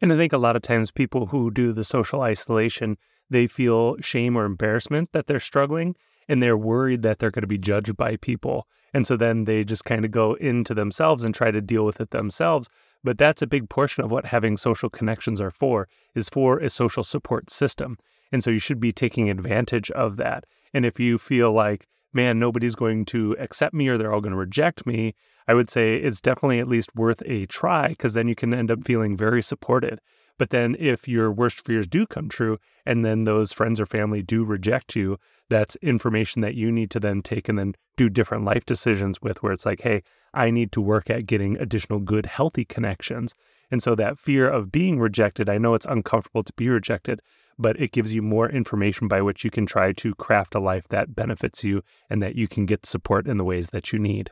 And 0.00 0.12
I 0.12 0.16
think 0.16 0.32
a 0.32 0.38
lot 0.38 0.56
of 0.56 0.62
times 0.62 0.90
people 0.90 1.26
who 1.26 1.50
do 1.50 1.72
the 1.72 1.84
social 1.84 2.22
isolation, 2.22 2.96
they 3.28 3.46
feel 3.46 3.96
shame 4.00 4.36
or 4.36 4.44
embarrassment 4.44 5.12
that 5.12 5.26
they're 5.26 5.40
struggling 5.40 5.96
and 6.28 6.42
they're 6.42 6.56
worried 6.56 7.02
that 7.02 7.18
they're 7.18 7.30
going 7.30 7.42
to 7.42 7.46
be 7.46 7.58
judged 7.58 7.96
by 7.96 8.16
people. 8.16 8.66
And 8.94 9.06
so 9.06 9.16
then 9.16 9.44
they 9.44 9.64
just 9.64 9.84
kind 9.84 10.04
of 10.04 10.10
go 10.10 10.34
into 10.34 10.72
themselves 10.72 11.24
and 11.24 11.34
try 11.34 11.50
to 11.50 11.60
deal 11.60 11.84
with 11.84 12.00
it 12.00 12.10
themselves 12.10 12.68
but 13.06 13.16
that's 13.16 13.40
a 13.40 13.46
big 13.46 13.70
portion 13.70 14.04
of 14.04 14.10
what 14.10 14.26
having 14.26 14.58
social 14.58 14.90
connections 14.90 15.40
are 15.40 15.50
for, 15.50 15.88
is 16.14 16.28
for 16.28 16.58
a 16.58 16.68
social 16.68 17.02
support 17.02 17.48
system. 17.48 17.96
And 18.30 18.44
so 18.44 18.50
you 18.50 18.58
should 18.58 18.80
be 18.80 18.92
taking 18.92 19.30
advantage 19.30 19.90
of 19.92 20.18
that. 20.18 20.44
And 20.74 20.84
if 20.84 21.00
you 21.00 21.16
feel 21.16 21.52
like 21.52 21.86
man, 22.16 22.38
nobody's 22.38 22.74
going 22.74 23.04
to 23.04 23.36
accept 23.38 23.74
me 23.74 23.88
or 23.88 23.98
they're 23.98 24.12
all 24.12 24.22
going 24.22 24.32
to 24.32 24.38
reject 24.38 24.86
me, 24.86 25.14
I 25.46 25.54
would 25.54 25.70
say 25.70 25.96
it's 25.96 26.20
definitely 26.20 26.58
at 26.58 26.66
least 26.66 26.96
worth 26.96 27.22
a 27.26 27.46
try 27.46 27.88
because 27.88 28.14
then 28.14 28.26
you 28.26 28.34
can 28.34 28.52
end 28.52 28.70
up 28.70 28.84
feeling 28.84 29.16
very 29.16 29.42
supported. 29.42 30.00
But 30.38 30.50
then 30.50 30.76
if 30.78 31.06
your 31.06 31.30
worst 31.30 31.64
fears 31.64 31.86
do 31.86 32.06
come 32.06 32.28
true 32.28 32.58
and 32.84 33.04
then 33.04 33.24
those 33.24 33.52
friends 33.52 33.78
or 33.78 33.86
family 33.86 34.22
do 34.22 34.44
reject 34.44 34.96
you, 34.96 35.18
that's 35.48 35.76
information 35.76 36.42
that 36.42 36.54
you 36.54 36.72
need 36.72 36.90
to 36.90 37.00
then 37.00 37.22
take 37.22 37.48
and 37.48 37.58
then 37.58 37.74
do 37.96 38.08
different 38.08 38.44
life 38.44 38.64
decisions 38.64 39.20
with 39.22 39.42
where 39.42 39.52
it's 39.52 39.64
like, 39.64 39.82
hey, 39.82 40.02
I 40.36 40.50
need 40.50 40.70
to 40.72 40.80
work 40.80 41.08
at 41.10 41.26
getting 41.26 41.56
additional 41.58 41.98
good, 41.98 42.26
healthy 42.26 42.64
connections. 42.64 43.34
And 43.70 43.82
so 43.82 43.94
that 43.94 44.18
fear 44.18 44.48
of 44.48 44.70
being 44.70 45.00
rejected, 45.00 45.48
I 45.48 45.58
know 45.58 45.74
it's 45.74 45.86
uncomfortable 45.86 46.42
to 46.44 46.52
be 46.56 46.68
rejected, 46.68 47.20
but 47.58 47.80
it 47.80 47.92
gives 47.92 48.12
you 48.12 48.22
more 48.22 48.48
information 48.48 49.08
by 49.08 49.22
which 49.22 49.44
you 49.44 49.50
can 49.50 49.66
try 49.66 49.92
to 49.92 50.14
craft 50.14 50.54
a 50.54 50.60
life 50.60 50.86
that 50.88 51.16
benefits 51.16 51.64
you 51.64 51.82
and 52.10 52.22
that 52.22 52.36
you 52.36 52.46
can 52.46 52.66
get 52.66 52.86
support 52.86 53.26
in 53.26 53.38
the 53.38 53.44
ways 53.44 53.70
that 53.70 53.92
you 53.92 53.98
need. 53.98 54.30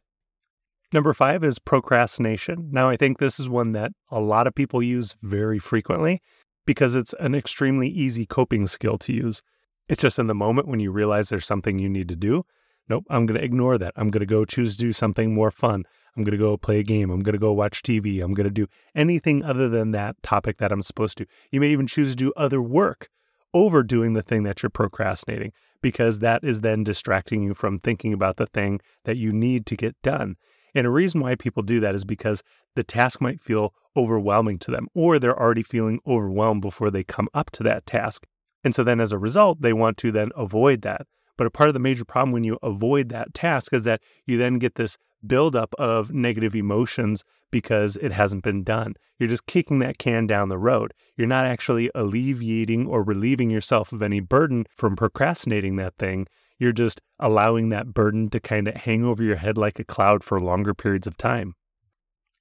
Number 0.93 1.15
five 1.15 1.43
is 1.43 1.59
procrastination. 1.59 2.69
Now, 2.71 2.89
I 2.89 2.97
think 2.97 3.19
this 3.19 3.41
is 3.41 3.49
one 3.49 3.73
that 3.73 3.93
a 4.11 4.21
lot 4.21 4.47
of 4.47 4.55
people 4.55 4.83
use 4.83 5.17
very 5.23 5.59
frequently 5.59 6.21
because 6.67 6.95
it's 6.95 7.15
an 7.19 7.35
extremely 7.35 7.89
easy 7.89 8.27
coping 8.27 8.67
skill 8.67 8.99
to 8.99 9.13
use. 9.13 9.43
It's 9.89 10.03
just 10.03 10.19
in 10.19 10.29
the 10.29 10.35
moment 10.35 10.69
when 10.69 10.81
you 10.81 10.93
realize 10.93 11.29
there's 11.29 11.47
something 11.47 11.79
you 11.79 11.89
need 11.89 12.09
to 12.11 12.17
do. 12.17 12.45
Nope, 12.89 13.05
I'm 13.09 13.27
going 13.27 13.39
to 13.39 13.45
ignore 13.45 13.79
that. 13.79 13.93
I'm 13.97 14.11
going 14.11 14.21
to 14.21 14.27
go 14.27 14.45
choose 14.45 14.77
to 14.77 14.85
do 14.85 14.93
something 14.93 15.35
more 15.35 15.51
fun. 15.51 15.85
I'm 16.17 16.23
going 16.23 16.33
to 16.33 16.39
go 16.39 16.57
play 16.57 16.81
a 16.81 16.85
game. 16.85 17.11
I'm 17.11 17.23
going 17.23 17.33
to 17.33 17.39
go 17.39 17.53
watch 17.53 17.83
TV. 17.83 18.23
I'm 18.23 18.35
going 18.35 18.45
to 18.45 18.51
do 18.51 18.67
anything 18.95 19.43
other 19.43 19.69
than 19.69 19.91
that 19.93 20.23
topic 20.23 20.59
that 20.59 20.71
I'm 20.71 20.83
supposed 20.83 21.19
to. 21.19 21.27
You 21.51 21.61
may 21.61 21.71
even 21.71 21.87
choose 21.87 22.11
to 22.11 22.17
do 22.17 22.33
other 22.37 22.61
work 22.63 23.09
over 23.53 23.83
doing 23.83 24.13
the 24.13 24.23
thing 24.23 24.43
that 24.43 24.63
you're 24.63 24.71
procrastinating 24.71 25.53
because 25.81 26.19
that 26.21 26.45
is 26.45 26.61
then 26.61 26.85
distracting 26.85 27.43
you 27.43 27.55
from 27.55 27.79
thinking 27.79 28.13
about 28.13 28.37
the 28.37 28.47
thing 28.47 28.81
that 29.05 29.17
you 29.17 29.33
need 29.33 29.67
to 29.67 29.77
get 29.77 30.01
done. 30.03 30.37
And 30.75 30.87
a 30.87 30.91
reason 30.91 31.21
why 31.21 31.37
people 31.37 31.63
do 31.63 31.81
that 31.81 31.95
is 31.95 32.05
because 32.05 32.43
the 32.75 32.85
task 32.85 33.21
might 33.21 33.41
feel 33.41 33.73
overwhelming 33.97 34.59
to 34.59 34.71
them, 34.71 34.89
or 34.95 35.19
they're 35.19 35.39
already 35.39 35.63
feeling 35.63 36.01
overwhelmed 36.07 36.63
before 36.63 36.91
they 36.91 37.05
come 37.05 37.29
up 37.33 37.51
to 37.53 37.63
that 37.63 37.87
task. 37.87 38.27
And 38.65 38.75
so 38.75 38.83
then 38.83 39.01
as 39.01 39.13
a 39.13 39.19
result, 39.19 39.61
they 39.61 39.73
want 39.73 39.97
to 39.99 40.11
then 40.11 40.31
avoid 40.37 40.83
that. 40.83 41.07
But 41.37 41.47
a 41.47 41.51
part 41.51 41.69
of 41.69 41.75
the 41.75 41.81
major 41.81 42.05
problem 42.05 42.33
when 42.33 42.45
you 42.45 42.59
avoid 42.63 43.09
that 43.09 43.35
task 43.35 43.73
is 43.73 43.85
that 43.85 44.01
you 44.27 44.39
then 44.39 44.59
get 44.59 44.77
this 44.77 44.97
buildup 45.27 45.75
of 45.79 46.13
negative 46.13 46.55
emotions 46.55 47.25
because 47.51 47.97
it 47.97 48.13
hasn't 48.13 48.43
been 48.43 48.63
done. 48.63 48.95
You're 49.19 49.29
just 49.29 49.47
kicking 49.47 49.79
that 49.79 49.99
can 49.99 50.27
down 50.27 50.49
the 50.49 50.59
road. 50.59 50.93
You're 51.17 51.27
not 51.27 51.47
actually 51.47 51.91
alleviating 51.95 52.87
or 52.87 53.03
relieving 53.03 53.51
yourself 53.51 53.93
of 53.93 54.03
any 54.03 54.21
burden 54.21 54.67
from 54.75 54.97
procrastinating 54.97 55.77
that 55.77 55.97
thing 55.99 56.27
you're 56.59 56.73
just 56.73 57.01
allowing 57.19 57.71
that 57.71 57.93
burden 57.93 58.29
to 58.31 58.41
kind 58.41 58.69
of 58.69 58.75
hang 58.75 59.05
over 59.05 59.23
your 59.23 59.37
head 59.37 59.59
like 59.59 59.79
a 59.79 59.85
cloud 59.85 60.23
for 60.23 60.41
longer 60.41 60.75
periods 60.75 61.07
of 61.07 61.17
time. 61.17 61.55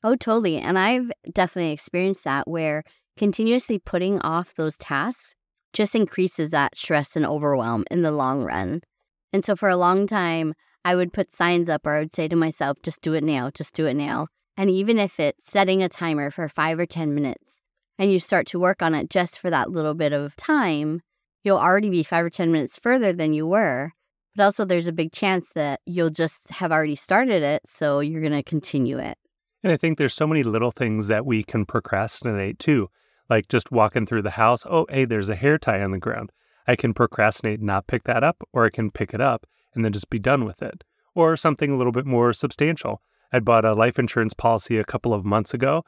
Oh, 0.03 0.15
totally. 0.15 0.57
And 0.57 0.77
I've 0.77 1.11
definitely 1.31 1.71
experienced 1.71 2.23
that 2.25 2.47
where 2.47 2.83
continuously 3.17 3.79
putting 3.79 4.19
off 4.19 4.55
those 4.55 4.77
tasks 4.77 5.35
just 5.73 5.95
increases 5.95 6.51
that 6.51 6.77
stress 6.77 7.15
and 7.15 7.25
overwhelm 7.25 7.83
in 7.91 8.03
the 8.03 8.11
long 8.11 8.43
run. 8.43 8.81
And 9.31 9.43
so 9.43 9.55
for 9.55 9.69
a 9.69 9.77
long 9.77 10.07
time, 10.07 10.53
I 10.85 10.95
would 10.95 11.13
put 11.13 11.35
signs 11.35 11.69
up 11.69 11.85
or 11.85 11.95
I 11.95 11.99
would 11.99 12.15
say 12.15 12.27
to 12.27 12.35
myself, 12.35 12.77
just 12.83 13.01
do 13.01 13.13
it 13.13 13.23
now, 13.23 13.49
just 13.49 13.73
do 13.73 13.85
it 13.87 13.95
now. 13.95 14.27
And 14.55 14.69
even 14.69 14.99
if 14.99 15.19
it's 15.19 15.49
setting 15.49 15.81
a 15.81 15.89
timer 15.89 16.29
for 16.29 16.47
five 16.47 16.79
or 16.79 16.85
10 16.85 17.15
minutes 17.15 17.59
and 17.97 18.11
you 18.11 18.19
start 18.19 18.47
to 18.47 18.59
work 18.59 18.81
on 18.81 18.93
it 18.93 19.09
just 19.09 19.39
for 19.39 19.49
that 19.49 19.71
little 19.71 19.93
bit 19.93 20.13
of 20.13 20.35
time, 20.35 21.01
you'll 21.43 21.57
already 21.57 21.89
be 21.89 22.03
five 22.03 22.25
or 22.25 22.29
10 22.29 22.51
minutes 22.51 22.77
further 22.77 23.13
than 23.13 23.33
you 23.33 23.47
were. 23.47 23.91
But 24.35 24.43
also, 24.43 24.65
there's 24.65 24.87
a 24.87 24.91
big 24.91 25.11
chance 25.11 25.49
that 25.53 25.79
you'll 25.85 26.09
just 26.09 26.49
have 26.49 26.71
already 26.71 26.95
started 26.95 27.43
it. 27.43 27.61
So 27.67 27.99
you're 27.99 28.21
going 28.21 28.33
to 28.33 28.41
continue 28.41 28.97
it. 28.97 29.17
And 29.61 29.71
I 29.71 29.77
think 29.77 29.97
there's 29.97 30.13
so 30.13 30.27
many 30.27 30.43
little 30.43 30.71
things 30.71 31.07
that 31.07 31.25
we 31.25 31.43
can 31.43 31.65
procrastinate 31.65 32.59
too, 32.59 32.89
like 33.33 33.47
just 33.47 33.71
walking 33.71 34.05
through 34.05 34.21
the 34.21 34.29
house. 34.29 34.63
Oh, 34.69 34.85
hey, 34.89 35.05
there's 35.05 35.29
a 35.29 35.35
hair 35.35 35.57
tie 35.57 35.81
on 35.81 35.89
the 35.89 35.97
ground. 35.97 36.31
I 36.67 36.75
can 36.75 36.93
procrastinate 36.93 37.59
and 37.59 37.65
not 37.65 37.87
pick 37.87 38.03
that 38.03 38.23
up, 38.23 38.43
or 38.53 38.63
I 38.63 38.69
can 38.69 38.91
pick 38.91 39.11
it 39.11 39.21
up 39.21 39.47
and 39.73 39.83
then 39.83 39.91
just 39.91 40.11
be 40.11 40.19
done 40.19 40.45
with 40.45 40.61
it. 40.61 40.83
Or 41.15 41.35
something 41.35 41.71
a 41.71 41.75
little 41.75 41.91
bit 41.91 42.05
more 42.05 42.31
substantial. 42.33 43.01
I 43.31 43.39
bought 43.39 43.65
a 43.65 43.73
life 43.73 43.97
insurance 43.97 44.35
policy 44.35 44.77
a 44.77 44.83
couple 44.83 45.15
of 45.15 45.25
months 45.25 45.51
ago, 45.51 45.83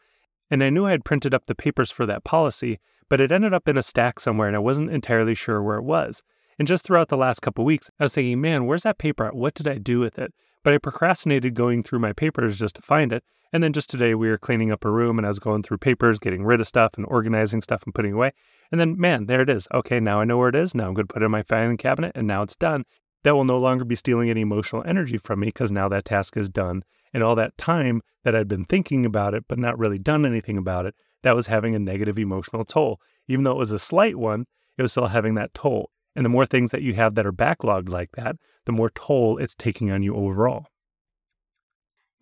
and 0.50 0.64
I 0.64 0.72
knew 0.72 0.88
I 0.88 0.92
had 0.92 1.06
printed 1.06 1.36
up 1.36 1.46
the 1.46 1.54
papers 1.54 1.92
for 1.92 2.08
that 2.08 2.24
policy, 2.24 2.80
but 3.10 3.22
it 3.22 3.32
ended 3.32 3.54
up 3.54 3.68
in 3.68 3.78
a 3.78 3.84
stack 3.84 4.20
somewhere 4.20 4.48
and 4.48 4.56
I 4.56 4.60
wasn't 4.60 4.90
entirely 4.90 5.36
sure 5.36 5.62
where 5.62 5.78
it 5.78 5.84
was. 5.84 6.24
And 6.58 6.68
just 6.68 6.84
throughout 6.84 7.10
the 7.10 7.18
last 7.18 7.44
couple 7.44 7.64
weeks, 7.64 7.92
I 8.00 8.06
was 8.06 8.16
thinking, 8.16 8.42
man, 8.42 8.66
where's 8.66 8.84
that 8.84 8.98
paper 8.98 9.26
at? 9.26 9.36
What 9.36 9.54
did 9.54 9.68
I 9.68 9.78
do 9.78 10.00
with 10.00 10.18
it? 10.18 10.34
But 10.64 10.74
I 10.74 10.80
procrastinated 10.80 11.54
going 11.54 11.84
through 11.84 12.00
my 12.00 12.14
papers 12.14 12.58
just 12.58 12.78
to 12.78 12.82
find 12.82 13.14
it. 13.14 13.24
And 13.56 13.64
then 13.64 13.72
just 13.72 13.90
today, 13.90 14.16
we 14.16 14.28
were 14.28 14.38
cleaning 14.38 14.70
up 14.70 14.84
a 14.84 14.92
room 14.92 15.18
and 15.18 15.26
I 15.26 15.30
was 15.30 15.40
going 15.40 15.64
through 15.64 15.78
papers, 15.78 16.20
getting 16.20 16.44
rid 16.44 16.60
of 16.60 16.68
stuff 16.68 16.96
and 16.98 17.06
organizing 17.06 17.62
stuff 17.62 17.84
and 17.84 17.96
putting 17.96 18.12
away. 18.12 18.34
And 18.70 18.82
then, 18.82 19.00
man, 19.00 19.28
there 19.28 19.40
it 19.40 19.50
is. 19.50 19.66
Okay, 19.74 20.02
now 20.02 20.20
I 20.20 20.26
know 20.26 20.38
where 20.38 20.50
it 20.50 20.58
is. 20.58 20.76
Now 20.76 20.88
I'm 20.88 20.94
going 20.94 21.08
to 21.08 21.14
put 21.14 21.22
it 21.22 21.26
in 21.26 21.32
my 21.32 21.42
filing 21.42 21.78
cabinet 21.78 22.12
and 22.16 22.28
now 22.28 22.42
it's 22.42 22.58
done. 22.58 22.84
That 23.24 23.34
will 23.34 23.46
no 23.46 23.58
longer 23.58 23.86
be 23.86 23.96
stealing 23.96 24.30
any 24.30 24.42
emotional 24.42 24.84
energy 24.86 25.18
from 25.18 25.40
me 25.40 25.48
because 25.48 25.72
now 25.72 25.88
that 25.88 26.04
task 26.04 26.36
is 26.36 26.50
done. 26.50 26.84
And 27.14 27.24
all 27.24 27.34
that 27.36 27.58
time 27.58 28.02
that 28.26 28.36
I'd 28.36 28.50
been 28.50 28.66
thinking 28.66 29.06
about 29.06 29.34
it, 29.34 29.46
but 29.48 29.58
not 29.58 29.80
really 29.80 30.00
done 30.00 30.26
anything 30.26 30.58
about 30.58 30.86
it, 30.86 30.94
that 31.24 31.38
was 31.38 31.48
having 31.48 31.76
a 31.76 31.80
negative 31.80 32.20
emotional 32.20 32.66
toll. 32.66 33.00
Even 33.30 33.46
though 33.46 33.54
it 33.54 33.58
was 33.58 33.72
a 33.72 33.80
slight 33.80 34.18
one, 34.18 34.48
it 34.78 34.82
was 34.82 34.92
still 34.92 35.08
having 35.08 35.36
that 35.36 35.54
toll. 35.54 35.92
And 36.14 36.26
the 36.26 36.30
more 36.30 36.46
things 36.46 36.72
that 36.72 36.82
you 36.82 36.96
have 36.96 37.16
that 37.16 37.26
are 37.26 37.32
backlogged 37.32 37.88
like 37.88 38.12
that, 38.18 38.36
the 38.66 38.74
more 38.74 38.90
toll 38.90 39.38
it's 39.38 39.56
taking 39.56 39.92
on 39.92 40.04
you 40.04 40.14
overall. 40.14 40.66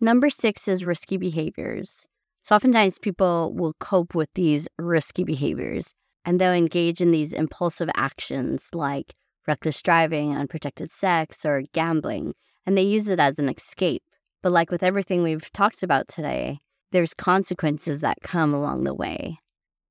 Number 0.00 0.30
six 0.30 0.68
is 0.68 0.84
risky 0.84 1.16
behaviors. 1.16 2.06
So, 2.42 2.54
oftentimes 2.54 2.98
people 2.98 3.54
will 3.54 3.74
cope 3.80 4.14
with 4.14 4.28
these 4.34 4.68
risky 4.78 5.24
behaviors 5.24 5.94
and 6.24 6.40
they'll 6.40 6.52
engage 6.52 7.00
in 7.00 7.10
these 7.10 7.32
impulsive 7.32 7.88
actions 7.96 8.68
like 8.72 9.14
reckless 9.46 9.80
driving, 9.82 10.36
unprotected 10.36 10.90
sex, 10.90 11.44
or 11.44 11.62
gambling, 11.72 12.34
and 12.66 12.76
they 12.76 12.82
use 12.82 13.08
it 13.08 13.20
as 13.20 13.38
an 13.38 13.48
escape. 13.48 14.02
But, 14.42 14.52
like 14.52 14.70
with 14.70 14.82
everything 14.82 15.22
we've 15.22 15.50
talked 15.52 15.82
about 15.82 16.08
today, 16.08 16.60
there's 16.92 17.14
consequences 17.14 18.00
that 18.00 18.18
come 18.22 18.52
along 18.52 18.84
the 18.84 18.94
way. 18.94 19.38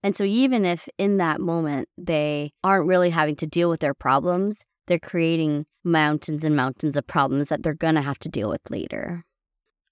And 0.03 0.15
so, 0.15 0.23
even 0.23 0.65
if 0.65 0.87
in 0.97 1.17
that 1.17 1.39
moment 1.39 1.87
they 1.97 2.51
aren't 2.63 2.87
really 2.87 3.09
having 3.09 3.35
to 3.37 3.47
deal 3.47 3.69
with 3.69 3.79
their 3.79 3.93
problems, 3.93 4.63
they're 4.87 4.99
creating 4.99 5.65
mountains 5.83 6.43
and 6.43 6.55
mountains 6.55 6.97
of 6.97 7.07
problems 7.07 7.49
that 7.49 7.63
they're 7.63 7.73
going 7.73 7.95
to 7.95 8.01
have 8.01 8.19
to 8.19 8.29
deal 8.29 8.49
with 8.49 8.61
later. 8.69 9.25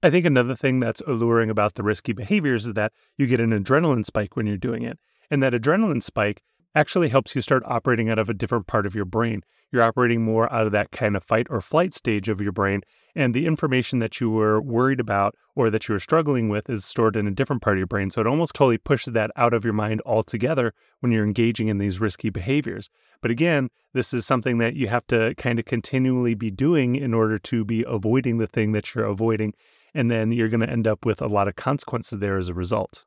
I 0.03 0.09
think 0.09 0.25
another 0.25 0.55
thing 0.55 0.79
that's 0.79 1.01
alluring 1.01 1.51
about 1.51 1.75
the 1.75 1.83
risky 1.83 2.11
behaviors 2.11 2.65
is 2.65 2.73
that 2.73 2.91
you 3.17 3.27
get 3.27 3.39
an 3.39 3.51
adrenaline 3.51 4.03
spike 4.03 4.35
when 4.35 4.47
you're 4.47 4.57
doing 4.57 4.81
it. 4.81 4.97
And 5.29 5.43
that 5.43 5.53
adrenaline 5.53 6.01
spike 6.01 6.41
actually 6.73 7.09
helps 7.09 7.35
you 7.35 7.41
start 7.43 7.61
operating 7.67 8.09
out 8.09 8.17
of 8.17 8.27
a 8.27 8.33
different 8.33 8.65
part 8.65 8.87
of 8.87 8.95
your 8.95 9.05
brain. 9.05 9.43
You're 9.71 9.83
operating 9.83 10.23
more 10.23 10.51
out 10.51 10.65
of 10.65 10.71
that 10.71 10.89
kind 10.89 11.15
of 11.15 11.23
fight 11.23 11.45
or 11.51 11.61
flight 11.61 11.93
stage 11.93 12.29
of 12.29 12.41
your 12.41 12.51
brain. 12.51 12.81
And 13.15 13.35
the 13.35 13.45
information 13.45 13.99
that 13.99 14.19
you 14.19 14.31
were 14.31 14.59
worried 14.59 14.99
about 14.99 15.35
or 15.55 15.69
that 15.69 15.87
you 15.87 15.93
were 15.93 15.99
struggling 15.99 16.49
with 16.49 16.67
is 16.67 16.83
stored 16.83 17.15
in 17.15 17.27
a 17.27 17.31
different 17.31 17.61
part 17.61 17.77
of 17.77 17.79
your 17.79 17.87
brain. 17.87 18.09
So 18.09 18.21
it 18.21 18.27
almost 18.27 18.55
totally 18.55 18.79
pushes 18.79 19.13
that 19.13 19.29
out 19.35 19.53
of 19.53 19.63
your 19.63 19.73
mind 19.73 20.01
altogether 20.03 20.73
when 21.01 21.11
you're 21.11 21.25
engaging 21.25 21.67
in 21.67 21.77
these 21.77 22.01
risky 22.01 22.31
behaviors. 22.31 22.89
But 23.21 23.29
again, 23.29 23.69
this 23.93 24.15
is 24.15 24.25
something 24.25 24.57
that 24.57 24.75
you 24.75 24.87
have 24.87 25.05
to 25.07 25.35
kind 25.35 25.59
of 25.59 25.65
continually 25.65 26.33
be 26.33 26.49
doing 26.49 26.95
in 26.95 27.13
order 27.13 27.37
to 27.37 27.63
be 27.63 27.85
avoiding 27.87 28.39
the 28.39 28.47
thing 28.47 28.71
that 28.71 28.95
you're 28.95 29.05
avoiding. 29.05 29.53
And 29.93 30.09
then 30.09 30.31
you're 30.31 30.49
going 30.49 30.61
to 30.61 30.69
end 30.69 30.87
up 30.87 31.05
with 31.05 31.21
a 31.21 31.27
lot 31.27 31.47
of 31.47 31.55
consequences 31.55 32.19
there 32.19 32.37
as 32.37 32.47
a 32.47 32.53
result. 32.53 33.03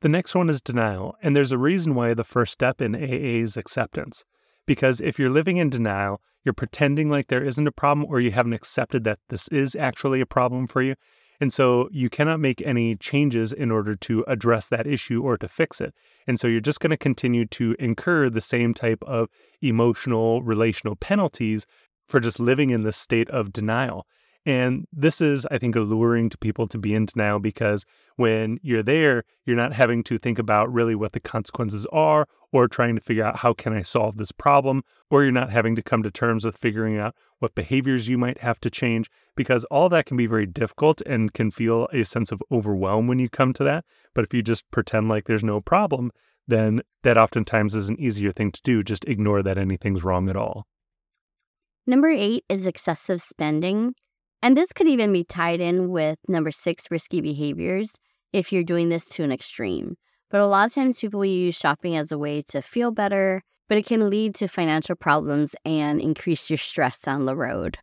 The 0.00 0.08
next 0.08 0.34
one 0.34 0.48
is 0.48 0.60
denial. 0.60 1.16
And 1.22 1.34
there's 1.34 1.52
a 1.52 1.58
reason 1.58 1.94
why 1.94 2.14
the 2.14 2.24
first 2.24 2.52
step 2.52 2.80
in 2.80 2.94
AA 2.94 3.40
is 3.42 3.56
acceptance. 3.56 4.24
Because 4.66 5.00
if 5.00 5.18
you're 5.18 5.30
living 5.30 5.56
in 5.56 5.70
denial, 5.70 6.20
you're 6.44 6.52
pretending 6.52 7.10
like 7.10 7.28
there 7.28 7.44
isn't 7.44 7.66
a 7.66 7.72
problem 7.72 8.06
or 8.08 8.20
you 8.20 8.30
haven't 8.30 8.52
accepted 8.52 9.04
that 9.04 9.18
this 9.28 9.48
is 9.48 9.74
actually 9.74 10.20
a 10.20 10.26
problem 10.26 10.66
for 10.66 10.82
you. 10.82 10.94
And 11.40 11.52
so 11.52 11.88
you 11.92 12.10
cannot 12.10 12.40
make 12.40 12.60
any 12.62 12.96
changes 12.96 13.52
in 13.52 13.70
order 13.70 13.94
to 13.96 14.24
address 14.26 14.68
that 14.68 14.86
issue 14.86 15.22
or 15.22 15.38
to 15.38 15.46
fix 15.46 15.80
it. 15.80 15.94
And 16.26 16.38
so 16.38 16.48
you're 16.48 16.60
just 16.60 16.80
going 16.80 16.90
to 16.90 16.96
continue 16.96 17.46
to 17.46 17.76
incur 17.78 18.28
the 18.28 18.40
same 18.40 18.74
type 18.74 19.02
of 19.06 19.28
emotional, 19.62 20.42
relational 20.42 20.96
penalties 20.96 21.66
for 22.08 22.18
just 22.18 22.40
living 22.40 22.70
in 22.70 22.82
this 22.82 22.96
state 22.96 23.30
of 23.30 23.52
denial. 23.52 24.06
And 24.48 24.86
this 24.90 25.20
is, 25.20 25.46
I 25.50 25.58
think, 25.58 25.76
alluring 25.76 26.30
to 26.30 26.38
people 26.38 26.66
to 26.68 26.78
be 26.78 26.94
in 26.94 27.04
denial 27.04 27.38
because 27.38 27.84
when 28.16 28.58
you're 28.62 28.82
there, 28.82 29.24
you're 29.44 29.58
not 29.58 29.74
having 29.74 30.02
to 30.04 30.16
think 30.16 30.38
about 30.38 30.72
really 30.72 30.94
what 30.94 31.12
the 31.12 31.20
consequences 31.20 31.84
are 31.92 32.26
or 32.50 32.66
trying 32.66 32.94
to 32.94 33.02
figure 33.02 33.24
out 33.24 33.36
how 33.36 33.52
can 33.52 33.74
I 33.74 33.82
solve 33.82 34.16
this 34.16 34.32
problem, 34.32 34.84
or 35.10 35.22
you're 35.22 35.32
not 35.32 35.50
having 35.50 35.76
to 35.76 35.82
come 35.82 36.02
to 36.02 36.10
terms 36.10 36.46
with 36.46 36.56
figuring 36.56 36.96
out 36.96 37.14
what 37.40 37.54
behaviors 37.54 38.08
you 38.08 38.16
might 38.16 38.38
have 38.38 38.58
to 38.60 38.70
change 38.70 39.10
because 39.36 39.66
all 39.66 39.90
that 39.90 40.06
can 40.06 40.16
be 40.16 40.26
very 40.26 40.46
difficult 40.46 41.02
and 41.02 41.34
can 41.34 41.50
feel 41.50 41.86
a 41.92 42.02
sense 42.02 42.32
of 42.32 42.42
overwhelm 42.50 43.06
when 43.06 43.18
you 43.18 43.28
come 43.28 43.52
to 43.52 43.64
that. 43.64 43.84
But 44.14 44.24
if 44.24 44.32
you 44.32 44.40
just 44.40 44.64
pretend 44.70 45.10
like 45.10 45.26
there's 45.26 45.44
no 45.44 45.60
problem, 45.60 46.10
then 46.46 46.80
that 47.02 47.18
oftentimes 47.18 47.74
is 47.74 47.90
an 47.90 48.00
easier 48.00 48.32
thing 48.32 48.50
to 48.52 48.62
do. 48.62 48.82
Just 48.82 49.04
ignore 49.04 49.42
that 49.42 49.58
anything's 49.58 50.04
wrong 50.04 50.30
at 50.30 50.38
all. 50.38 50.66
Number 51.86 52.08
eight 52.08 52.44
is 52.48 52.66
excessive 52.66 53.20
spending. 53.20 53.92
And 54.42 54.56
this 54.56 54.72
could 54.72 54.86
even 54.86 55.12
be 55.12 55.24
tied 55.24 55.60
in 55.60 55.90
with 55.90 56.18
number 56.28 56.50
six, 56.50 56.90
risky 56.90 57.20
behaviors, 57.20 57.96
if 58.32 58.52
you're 58.52 58.62
doing 58.62 58.88
this 58.88 59.08
to 59.10 59.24
an 59.24 59.32
extreme. 59.32 59.96
But 60.30 60.40
a 60.40 60.46
lot 60.46 60.66
of 60.66 60.74
times 60.74 60.98
people 60.98 61.24
use 61.24 61.54
shopping 61.54 61.96
as 61.96 62.12
a 62.12 62.18
way 62.18 62.42
to 62.50 62.62
feel 62.62 62.92
better, 62.92 63.42
but 63.68 63.78
it 63.78 63.86
can 63.86 64.10
lead 64.10 64.34
to 64.36 64.48
financial 64.48 64.94
problems 64.94 65.54
and 65.64 66.00
increase 66.00 66.50
your 66.50 66.58
stress 66.58 67.08
on 67.08 67.24
the 67.24 67.36
road. 67.36 67.78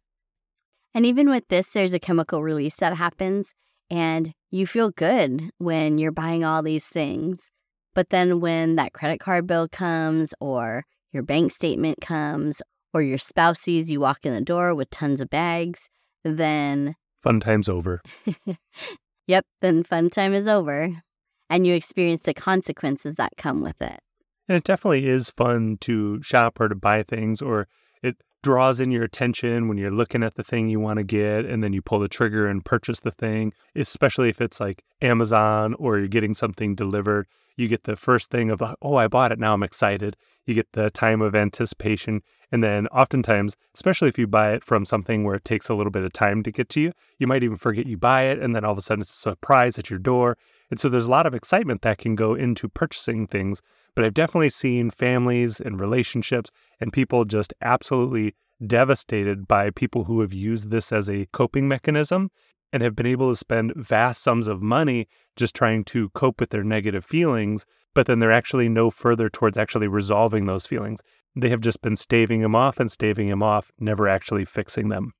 And 0.93 1.05
even 1.05 1.29
with 1.29 1.47
this, 1.49 1.69
there's 1.69 1.93
a 1.93 1.99
chemical 1.99 2.41
release 2.41 2.77
that 2.77 2.95
happens, 2.95 3.53
and 3.89 4.31
you 4.49 4.65
feel 4.65 4.91
good 4.91 5.49
when 5.57 5.97
you're 5.97 6.11
buying 6.11 6.45
all 6.45 6.63
these 6.63 6.87
things. 6.87 7.49
But 7.93 8.09
then 8.09 8.39
when 8.39 8.75
that 8.77 8.93
credit 8.93 9.19
card 9.19 9.45
bill 9.45 9.67
comes, 9.67 10.33
or 10.39 10.85
your 11.11 11.23
bank 11.23 11.51
statement 11.51 11.99
comes, 12.01 12.61
or 12.93 13.01
your 13.01 13.17
spouse 13.17 13.59
sees 13.59 13.91
you 13.91 13.99
walk 13.99 14.19
in 14.25 14.33
the 14.33 14.41
door 14.41 14.73
with 14.73 14.89
tons 14.89 15.19
of 15.19 15.29
bags, 15.29 15.89
then 16.25 16.95
fun 17.21 17.39
time's 17.39 17.69
over. 17.69 18.01
yep, 19.27 19.45
then 19.61 19.83
fun 19.83 20.09
time 20.09 20.33
is 20.33 20.47
over. 20.47 21.03
And 21.49 21.67
you 21.67 21.75
experience 21.75 22.23
the 22.23 22.33
consequences 22.33 23.15
that 23.15 23.33
come 23.37 23.61
with 23.61 23.81
it. 23.81 23.99
And 24.47 24.57
it 24.57 24.63
definitely 24.63 25.07
is 25.07 25.29
fun 25.31 25.77
to 25.81 26.21
shop 26.21 26.59
or 26.59 26.67
to 26.67 26.75
buy 26.75 27.03
things, 27.03 27.41
or 27.41 27.67
it 28.03 28.15
draws 28.43 28.79
in 28.79 28.91
your 28.91 29.03
attention 29.03 29.67
when 29.67 29.77
you're 29.77 29.89
looking 29.89 30.23
at 30.23 30.35
the 30.35 30.43
thing 30.43 30.69
you 30.69 30.79
want 30.79 30.97
to 30.97 31.03
get 31.03 31.45
and 31.45 31.63
then 31.63 31.73
you 31.73 31.81
pull 31.81 31.99
the 31.99 32.07
trigger 32.07 32.47
and 32.47 32.65
purchase 32.65 32.99
the 32.99 33.11
thing, 33.11 33.53
especially 33.75 34.29
if 34.29 34.41
it's 34.41 34.59
like 34.59 34.83
Amazon 35.01 35.73
or 35.79 35.97
you're 35.97 36.07
getting 36.07 36.33
something 36.33 36.75
delivered. 36.75 37.27
You 37.57 37.67
get 37.67 37.83
the 37.83 37.95
first 37.95 38.29
thing 38.29 38.51
of, 38.51 38.61
oh, 38.81 38.95
I 38.95 39.07
bought 39.07 39.31
it. 39.31 39.39
Now 39.39 39.53
I'm 39.53 39.63
excited. 39.63 40.15
You 40.45 40.53
get 40.53 40.67
the 40.73 40.91
time 40.91 41.21
of 41.21 41.33
anticipation. 41.33 42.21
And 42.51 42.63
then 42.63 42.87
oftentimes, 42.87 43.55
especially 43.73 44.09
if 44.09 44.17
you 44.17 44.27
buy 44.27 44.53
it 44.53 44.63
from 44.63 44.85
something 44.85 45.23
where 45.23 45.35
it 45.35 45.45
takes 45.45 45.69
a 45.69 45.73
little 45.73 45.91
bit 45.91 46.03
of 46.03 46.13
time 46.13 46.43
to 46.43 46.51
get 46.51 46.69
to 46.69 46.79
you, 46.79 46.91
you 47.19 47.27
might 47.27 47.43
even 47.43 47.57
forget 47.57 47.87
you 47.87 47.97
buy 47.97 48.23
it. 48.23 48.39
And 48.39 48.55
then 48.55 48.63
all 48.63 48.71
of 48.71 48.77
a 48.77 48.81
sudden 48.81 49.01
it's 49.01 49.13
a 49.13 49.17
surprise 49.17 49.77
at 49.79 49.89
your 49.89 49.99
door. 49.99 50.37
And 50.69 50.79
so 50.79 50.89
there's 50.89 51.05
a 51.05 51.11
lot 51.11 51.25
of 51.25 51.33
excitement 51.33 51.81
that 51.81 51.97
can 51.97 52.15
go 52.15 52.33
into 52.33 52.69
purchasing 52.69 53.27
things. 53.27 53.61
But 53.95 54.05
I've 54.05 54.13
definitely 54.13 54.49
seen 54.49 54.89
families 54.89 55.59
and 55.59 55.79
relationships 55.79 56.51
and 56.79 56.91
people 56.91 57.25
just 57.25 57.53
absolutely 57.61 58.35
devastated 58.65 59.47
by 59.47 59.69
people 59.69 60.05
who 60.05 60.21
have 60.21 60.33
used 60.33 60.69
this 60.69 60.91
as 60.91 61.09
a 61.09 61.27
coping 61.33 61.67
mechanism 61.67 62.29
and 62.73 62.83
have 62.83 62.95
been 62.95 63.05
able 63.05 63.29
to 63.29 63.35
spend 63.35 63.73
vast 63.75 64.21
sums 64.21 64.47
of 64.47 64.61
money 64.61 65.07
just 65.35 65.55
trying 65.55 65.83
to 65.85 66.09
cope 66.09 66.39
with 66.39 66.49
their 66.49 66.63
negative 66.63 67.05
feelings, 67.05 67.65
but 67.95 68.05
then 68.05 68.19
they're 68.19 68.31
actually 68.31 68.69
no 68.69 68.91
further 68.91 69.29
towards 69.29 69.57
actually 69.57 69.87
resolving 69.87 70.45
those 70.45 70.67
feelings. 70.67 70.99
They 71.35 71.49
have 71.49 71.61
just 71.61 71.81
been 71.81 71.95
staving 71.95 72.41
them 72.41 72.55
off 72.55 72.79
and 72.79 72.91
staving 72.91 73.29
them 73.29 73.41
off, 73.41 73.71
never 73.79 74.07
actually 74.07 74.45
fixing 74.45 74.89
them. 74.89 75.13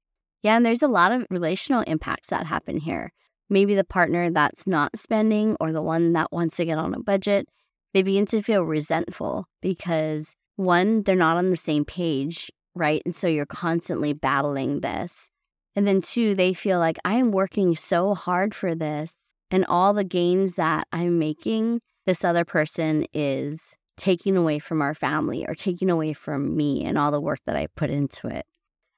Yeah, 0.44 0.55
and 0.55 0.65
there's 0.65 0.84
a 0.84 0.88
lot 0.88 1.12
of 1.12 1.25
relational 1.32 1.82
impacts 1.88 2.27
that 2.27 2.46
happen 2.46 2.77
here. 2.77 3.12
Maybe 3.50 3.74
the 3.74 3.84
partner 3.84 4.29
that's 4.29 4.67
not 4.67 4.98
spending 5.00 5.55
or 5.60 5.72
the 5.72 5.82
one 5.82 6.13
that 6.13 6.32
wants 6.32 6.55
to 6.58 6.65
get 6.65 6.77
on 6.77 6.94
a 6.94 7.00
budget, 7.00 7.48
they 7.94 8.03
begin 8.03 8.25
to 8.27 8.41
feel 8.41 8.63
resentful 8.63 9.48
because 9.62 10.36
one, 10.55 11.03
they're 11.03 11.15
not 11.15 11.38
on 11.38 11.50
the 11.50 11.58
same 11.58 11.86
page, 11.86 12.51
right? 12.75 13.01
And 13.05 13.15
so 13.15 13.27
you're 13.27 13.46
constantly 13.46 14.13
battling 14.13 14.82
this. 14.82 15.29
And 15.75 15.88
then 15.88 16.01
two, 16.01 16.36
they 16.36 16.53
feel 16.53 16.79
like 16.79 16.98
I 17.03 17.15
am 17.15 17.32
working 17.32 17.75
so 17.75 18.13
hard 18.13 18.53
for 18.53 18.75
this 18.75 19.13
and 19.51 19.65
all 19.65 19.94
the 19.94 20.03
gains 20.03 20.55
that 20.55 20.88
I'm 20.91 21.20
making, 21.20 21.82
this 22.05 22.24
other 22.24 22.45
person 22.45 23.05
is 23.13 23.75
taking 23.97 24.35
away 24.35 24.59
from 24.59 24.81
our 24.81 24.93
family 24.93 25.45
or 25.47 25.55
taking 25.55 25.89
away 25.89 26.13
from 26.13 26.55
me 26.55 26.83
and 26.83 26.97
all 26.97 27.12
the 27.12 27.21
work 27.21 27.39
that 27.45 27.55
I 27.55 27.67
put 27.75 27.89
into 27.89 28.27
it. 28.27 28.45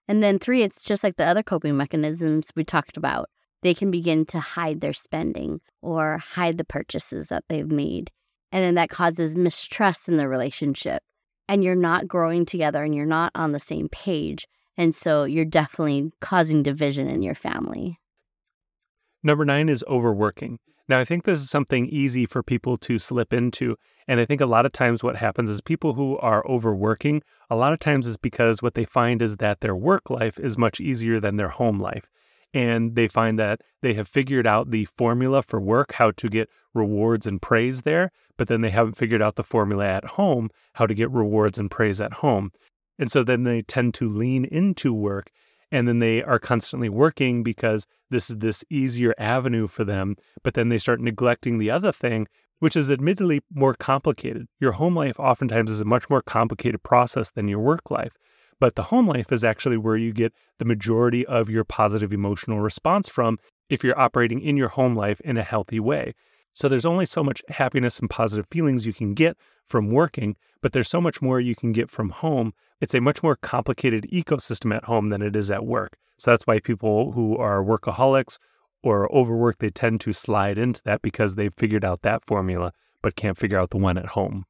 And 0.08 0.24
then 0.24 0.40
three, 0.40 0.64
it's 0.64 0.82
just 0.82 1.04
like 1.04 1.18
the 1.18 1.26
other 1.26 1.44
coping 1.44 1.78
mechanisms 1.78 2.50
we 2.56 2.64
talked 2.64 2.98
about. 2.98 3.30
They 3.62 3.74
can 3.74 3.92
begin 3.92 4.26
to 4.28 4.40
hide 4.40 4.82
their 4.82 4.94
spending 4.94 5.60
or 5.82 6.20
hide 6.20 6.58
the 6.58 6.64
purchases 6.64 7.30
that 7.30 7.44
they've 7.50 7.70
made. 7.70 8.12
And 8.52 8.64
then 8.64 8.76
that 8.76 8.90
causes 8.90 9.36
mistrust 9.36 10.08
in 10.08 10.18
the 10.18 10.28
relationship. 10.28 11.04
And 11.50 11.64
you're 11.64 11.76
not 11.76 12.08
growing 12.08 12.46
together 12.46 12.84
and 12.84 12.96
you're 12.96 13.06
not 13.06 13.32
on 13.36 13.52
the 13.52 13.60
same 13.60 13.90
page. 13.90 14.48
And 14.78 14.94
so 14.94 15.24
you're 15.24 15.46
definitely 15.46 16.12
causing 16.22 16.64
division 16.64 17.08
in 17.08 17.22
your 17.22 17.36
family. 17.36 18.00
Number 19.24 19.44
nine 19.44 19.70
is 19.70 19.84
overworking. 19.88 20.60
Now, 20.90 21.00
I 21.02 21.06
think 21.06 21.26
this 21.26 21.40
is 21.40 21.50
something 21.50 21.88
easy 21.88 22.26
for 22.26 22.42
people 22.42 22.78
to 22.78 22.98
slip 22.98 23.34
into. 23.34 23.76
And 24.08 24.22
I 24.22 24.26
think 24.26 24.40
a 24.40 24.46
lot 24.46 24.66
of 24.66 24.72
times 24.72 25.04
what 25.04 25.18
happens 25.18 25.50
is 25.50 25.60
people 25.60 25.94
who 25.94 26.18
are 26.20 26.48
overworking, 26.48 27.22
a 27.50 27.58
lot 27.58 27.74
of 27.74 27.80
times 27.80 28.08
is 28.08 28.16
because 28.16 28.62
what 28.62 28.74
they 28.74 28.86
find 28.86 29.22
is 29.22 29.38
that 29.38 29.60
their 29.60 29.76
work 29.76 30.10
life 30.10 30.40
is 30.40 30.58
much 30.58 30.80
easier 30.80 31.20
than 31.20 31.36
their 31.36 31.50
home 31.50 31.80
life. 31.80 32.10
And 32.54 32.96
they 32.96 33.10
find 33.10 33.38
that 33.38 33.62
they 33.82 33.94
have 33.96 34.08
figured 34.08 34.48
out 34.48 34.72
the 34.72 34.86
formula 34.86 35.42
for 35.42 35.60
work, 35.60 35.92
how 35.92 36.12
to 36.12 36.30
get 36.30 36.50
rewards 36.74 37.28
and 37.28 37.42
praise 37.42 37.82
there, 37.82 38.12
but 38.38 38.48
then 38.48 38.62
they 38.62 38.70
haven't 38.70 38.96
figured 38.96 39.22
out 39.22 39.36
the 39.36 39.44
formula 39.44 39.86
at 39.86 40.06
home, 40.06 40.50
how 40.74 40.88
to 40.88 40.94
get 40.94 41.12
rewards 41.12 41.60
and 41.60 41.70
praise 41.70 42.00
at 42.00 42.14
home. 42.14 42.54
And 42.98 43.12
so 43.12 43.24
then 43.24 43.44
they 43.44 43.62
tend 43.62 43.94
to 43.96 44.08
lean 44.08 44.46
into 44.46 44.94
work 44.94 45.32
and 45.72 45.88
then 45.88 46.00
they 46.00 46.24
are 46.24 46.40
constantly 46.40 46.90
working 46.90 47.44
because 47.44 47.86
this 48.10 48.30
is 48.30 48.38
this 48.38 48.64
easier 48.70 49.14
avenue 49.18 49.68
for 49.68 49.84
them 49.84 50.16
but 50.44 50.54
then 50.54 50.70
they 50.70 50.78
start 50.78 51.00
neglecting 51.02 51.58
the 51.58 51.72
other 51.72 51.92
thing 51.92 52.28
which 52.60 52.76
is 52.76 52.90
admittedly 52.90 53.40
more 53.54 53.76
complicated. 53.76 54.48
Your 54.60 54.72
home 54.72 54.96
life 54.96 55.20
oftentimes 55.20 55.70
is 55.70 55.80
a 55.80 55.86
much 55.86 56.10
more 56.10 56.24
complicated 56.24 56.82
process 56.82 57.30
than 57.30 57.48
your 57.48 57.60
work 57.60 57.92
life 57.92 58.18
but 58.60 58.76
the 58.76 58.84
home 58.84 59.08
life 59.08 59.32
is 59.32 59.44
actually 59.44 59.78
where 59.78 59.98
you 59.98 60.12
get 60.12 60.34
the 60.60 60.66
majority 60.66 61.26
of 61.26 61.50
your 61.50 61.64
positive 61.64 62.14
emotional 62.14 62.60
response 62.60 63.08
from 63.08 63.38
if 63.70 63.84
you're 63.84 64.00
operating 64.00 64.42
in 64.42 64.58
your 64.58 64.70
home 64.70 64.96
life 64.96 65.22
in 65.22 65.38
a 65.38 65.44
healthy 65.44 65.80
way 65.80 66.14
so 66.58 66.68
there's 66.68 66.88
only 66.88 67.06
so 67.06 67.24
much 67.24 67.44
happiness 67.50 68.00
and 68.00 68.10
positive 68.10 68.48
feelings 68.50 68.88
you 68.88 68.92
can 68.92 69.14
get 69.14 69.38
from 69.68 69.92
working, 69.92 70.36
but 70.60 70.74
there's 70.74 70.90
so 70.90 71.00
much 71.00 71.22
more 71.22 71.40
you 71.40 71.54
can 71.54 71.72
get 71.72 71.88
from 71.88 72.10
home. 72.10 72.52
It's 72.82 72.96
a 72.96 73.00
much 73.00 73.22
more 73.22 73.36
complicated 73.36 74.08
ecosystem 74.12 74.76
at 74.76 74.86
home 74.86 75.10
than 75.10 75.22
it 75.22 75.36
is 75.36 75.52
at 75.52 75.68
work. 75.68 75.98
So 76.18 76.32
that's 76.32 76.48
why 76.48 76.60
people 76.60 77.12
who 77.12 77.38
are 77.38 77.64
workaholics 77.64 78.40
or 78.82 79.08
overworked, 79.16 79.60
they 79.60 79.70
tend 79.70 80.02
to 80.02 80.14
slide 80.14 80.58
into 80.58 80.82
that 80.84 81.04
because 81.04 81.36
they've 81.36 81.54
figured 81.56 81.86
out 81.86 82.02
that 82.02 82.26
formula, 82.26 82.74
but 83.04 83.16
can't 83.16 83.38
figure 83.38 83.60
out 83.60 83.70
the 83.70 83.78
one 83.78 84.00
at 84.00 84.08
home. 84.08 84.44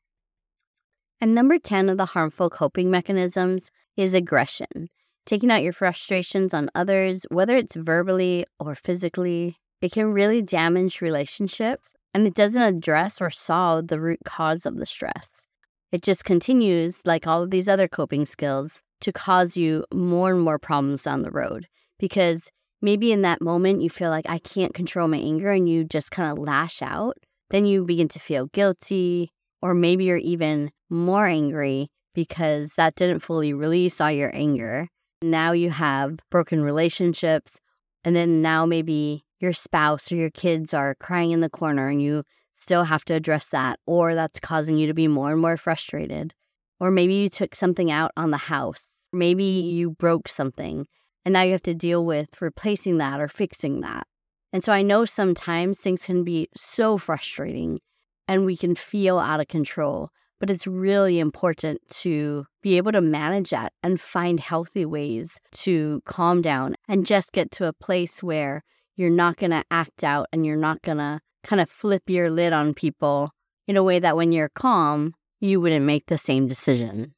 And 1.20 1.36
number 1.36 1.60
10 1.60 1.90
of 1.90 1.98
the 1.98 2.06
harmful 2.06 2.50
coping 2.50 2.90
mechanisms 2.90 3.70
is 3.98 4.16
aggression, 4.16 4.88
taking 5.26 5.52
out 5.52 5.62
your 5.62 5.74
frustrations 5.74 6.54
on 6.54 6.70
others, 6.74 7.26
whether 7.32 7.58
it's 7.58 7.76
verbally 7.76 8.46
or 8.62 8.76
physically. 8.76 9.58
It 9.82 9.92
can 9.92 10.14
really 10.14 10.42
damage 10.42 11.02
relationships 11.02 11.94
and 12.14 12.26
it 12.26 12.34
doesn't 12.34 12.62
address 12.62 13.22
or 13.22 13.30
solve 13.30 13.88
the 13.88 14.00
root 14.00 14.20
cause 14.26 14.66
of 14.66 14.78
the 14.78 14.86
stress. 14.86 15.48
It 15.92 16.02
just 16.02 16.26
continues, 16.26 17.02
like 17.06 17.28
all 17.28 17.44
of 17.44 17.52
these 17.52 17.70
other 17.70 17.88
coping 17.88 18.26
skills, 18.26 18.82
to 19.02 19.14
cause 19.14 19.56
you 19.56 19.86
more 19.94 20.32
and 20.32 20.42
more 20.42 20.60
problems 20.60 21.04
down 21.04 21.22
the 21.22 21.32
road. 21.32 21.68
Because 22.00 22.52
maybe 22.82 23.12
in 23.12 23.22
that 23.22 23.42
moment 23.42 23.82
you 23.82 23.90
feel 23.90 24.10
like 24.10 24.26
I 24.28 24.40
can't 24.40 24.74
control 24.74 25.08
my 25.08 25.18
anger 25.18 25.52
and 25.52 25.70
you 25.70 25.84
just 25.84 26.12
kind 26.12 26.32
of 26.32 26.44
lash 26.44 26.82
out. 26.82 27.18
Then 27.50 27.66
you 27.66 27.86
begin 27.86 28.10
to 28.10 28.20
feel 28.20 28.48
guilty, 28.48 29.32
or 29.62 29.74
maybe 29.74 30.06
you're 30.06 30.18
even 30.18 30.72
more 30.90 31.28
angry 31.28 31.90
because 32.14 32.74
that 32.76 32.96
didn't 32.96 33.20
fully 33.20 33.54
release 33.54 34.02
all 34.02 34.12
your 34.12 34.32
anger. 34.36 34.90
Now 35.22 35.52
you 35.52 35.70
have 35.70 36.20
broken 36.30 36.62
relationships, 36.62 37.60
and 38.08 38.16
then 38.16 38.42
now 38.42 38.66
maybe 38.66 39.26
your 39.42 39.52
spouse 39.52 40.14
or 40.14 40.16
your 40.16 40.30
kids 40.30 40.74
are 40.74 40.96
crying 40.96 41.32
in 41.32 41.42
the 41.42 41.50
corner 41.50 41.90
and 41.90 42.02
you 42.02 42.24
still 42.56 42.86
have 42.86 43.04
to 43.04 43.14
address 43.14 43.50
that, 43.50 43.82
or 43.86 44.16
that's 44.16 44.40
causing 44.40 44.78
you 44.78 44.88
to 44.88 44.94
be 44.94 45.10
more 45.10 45.34
and 45.34 45.42
more 45.42 45.58
frustrated. 45.58 46.34
Or 46.80 46.90
maybe 46.90 47.16
you 47.16 47.28
took 47.28 47.54
something 47.54 47.92
out 47.92 48.12
on 48.16 48.32
the 48.32 48.38
house. 48.38 48.86
Maybe 49.12 49.44
you 49.44 49.90
broke 49.92 50.30
something 50.30 50.88
and 51.26 51.34
now 51.34 51.42
you 51.42 51.52
have 51.52 51.64
to 51.64 51.74
deal 51.74 52.06
with 52.06 52.42
replacing 52.42 52.98
that 53.00 53.20
or 53.20 53.28
fixing 53.28 53.82
that. 53.82 54.08
And 54.54 54.64
so 54.64 54.72
I 54.72 54.84
know 54.84 55.04
sometimes 55.04 55.78
things 55.78 56.06
can 56.06 56.24
be 56.24 56.48
so 56.56 56.98
frustrating 56.98 57.82
and 58.26 58.46
we 58.46 58.56
can 58.56 58.74
feel 58.74 59.20
out 59.20 59.42
of 59.42 59.50
control, 59.50 60.12
but 60.40 60.50
it's 60.50 60.68
really 60.68 61.20
important 61.20 61.82
to 61.90 62.46
be 62.62 62.78
able 62.78 62.92
to 62.92 63.02
manage 63.02 63.50
that 63.50 63.74
and 63.84 64.00
find 64.00 64.40
healthy 64.40 64.86
ways 64.86 65.40
to 65.52 66.02
calm 66.06 66.42
down 66.42 66.76
and 66.88 67.06
just 67.06 67.32
get 67.32 67.52
to 67.52 67.66
a 67.66 67.74
place 67.74 68.22
where 68.22 68.64
you're 68.96 69.10
not 69.10 69.38
going 69.38 69.52
to 69.52 69.64
act 69.72 70.04
out 70.04 70.28
and 70.32 70.46
you're 70.46 70.56
not 70.56 70.82
going 70.82 70.98
to 70.98 71.20
kind 71.44 71.62
of 71.62 71.70
flip 71.70 72.04
your 72.08 72.30
lid 72.30 72.54
on 72.54 72.74
people 72.74 73.32
in 73.68 73.78
a 73.78 73.84
way 73.84 74.00
that 74.00 74.16
when 74.16 74.32
you're 74.32 74.50
calm, 74.50 75.14
you 75.40 75.62
wouldn't 75.62 75.86
make 75.86 76.08
the 76.08 76.18
same 76.18 76.48
decision. 76.48 77.14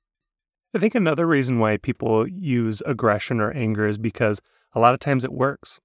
I 0.76 0.80
think 0.80 0.94
another 0.94 1.26
reason 1.26 1.60
why 1.60 1.78
people 1.78 2.28
use 2.28 2.84
aggression 2.86 3.40
or 3.40 3.52
anger 3.52 3.88
is 3.88 3.98
because 3.98 4.40
a 4.74 4.80
lot 4.80 4.94
of 4.94 5.00
times 5.00 5.24
it 5.24 5.34
works. 5.34 5.80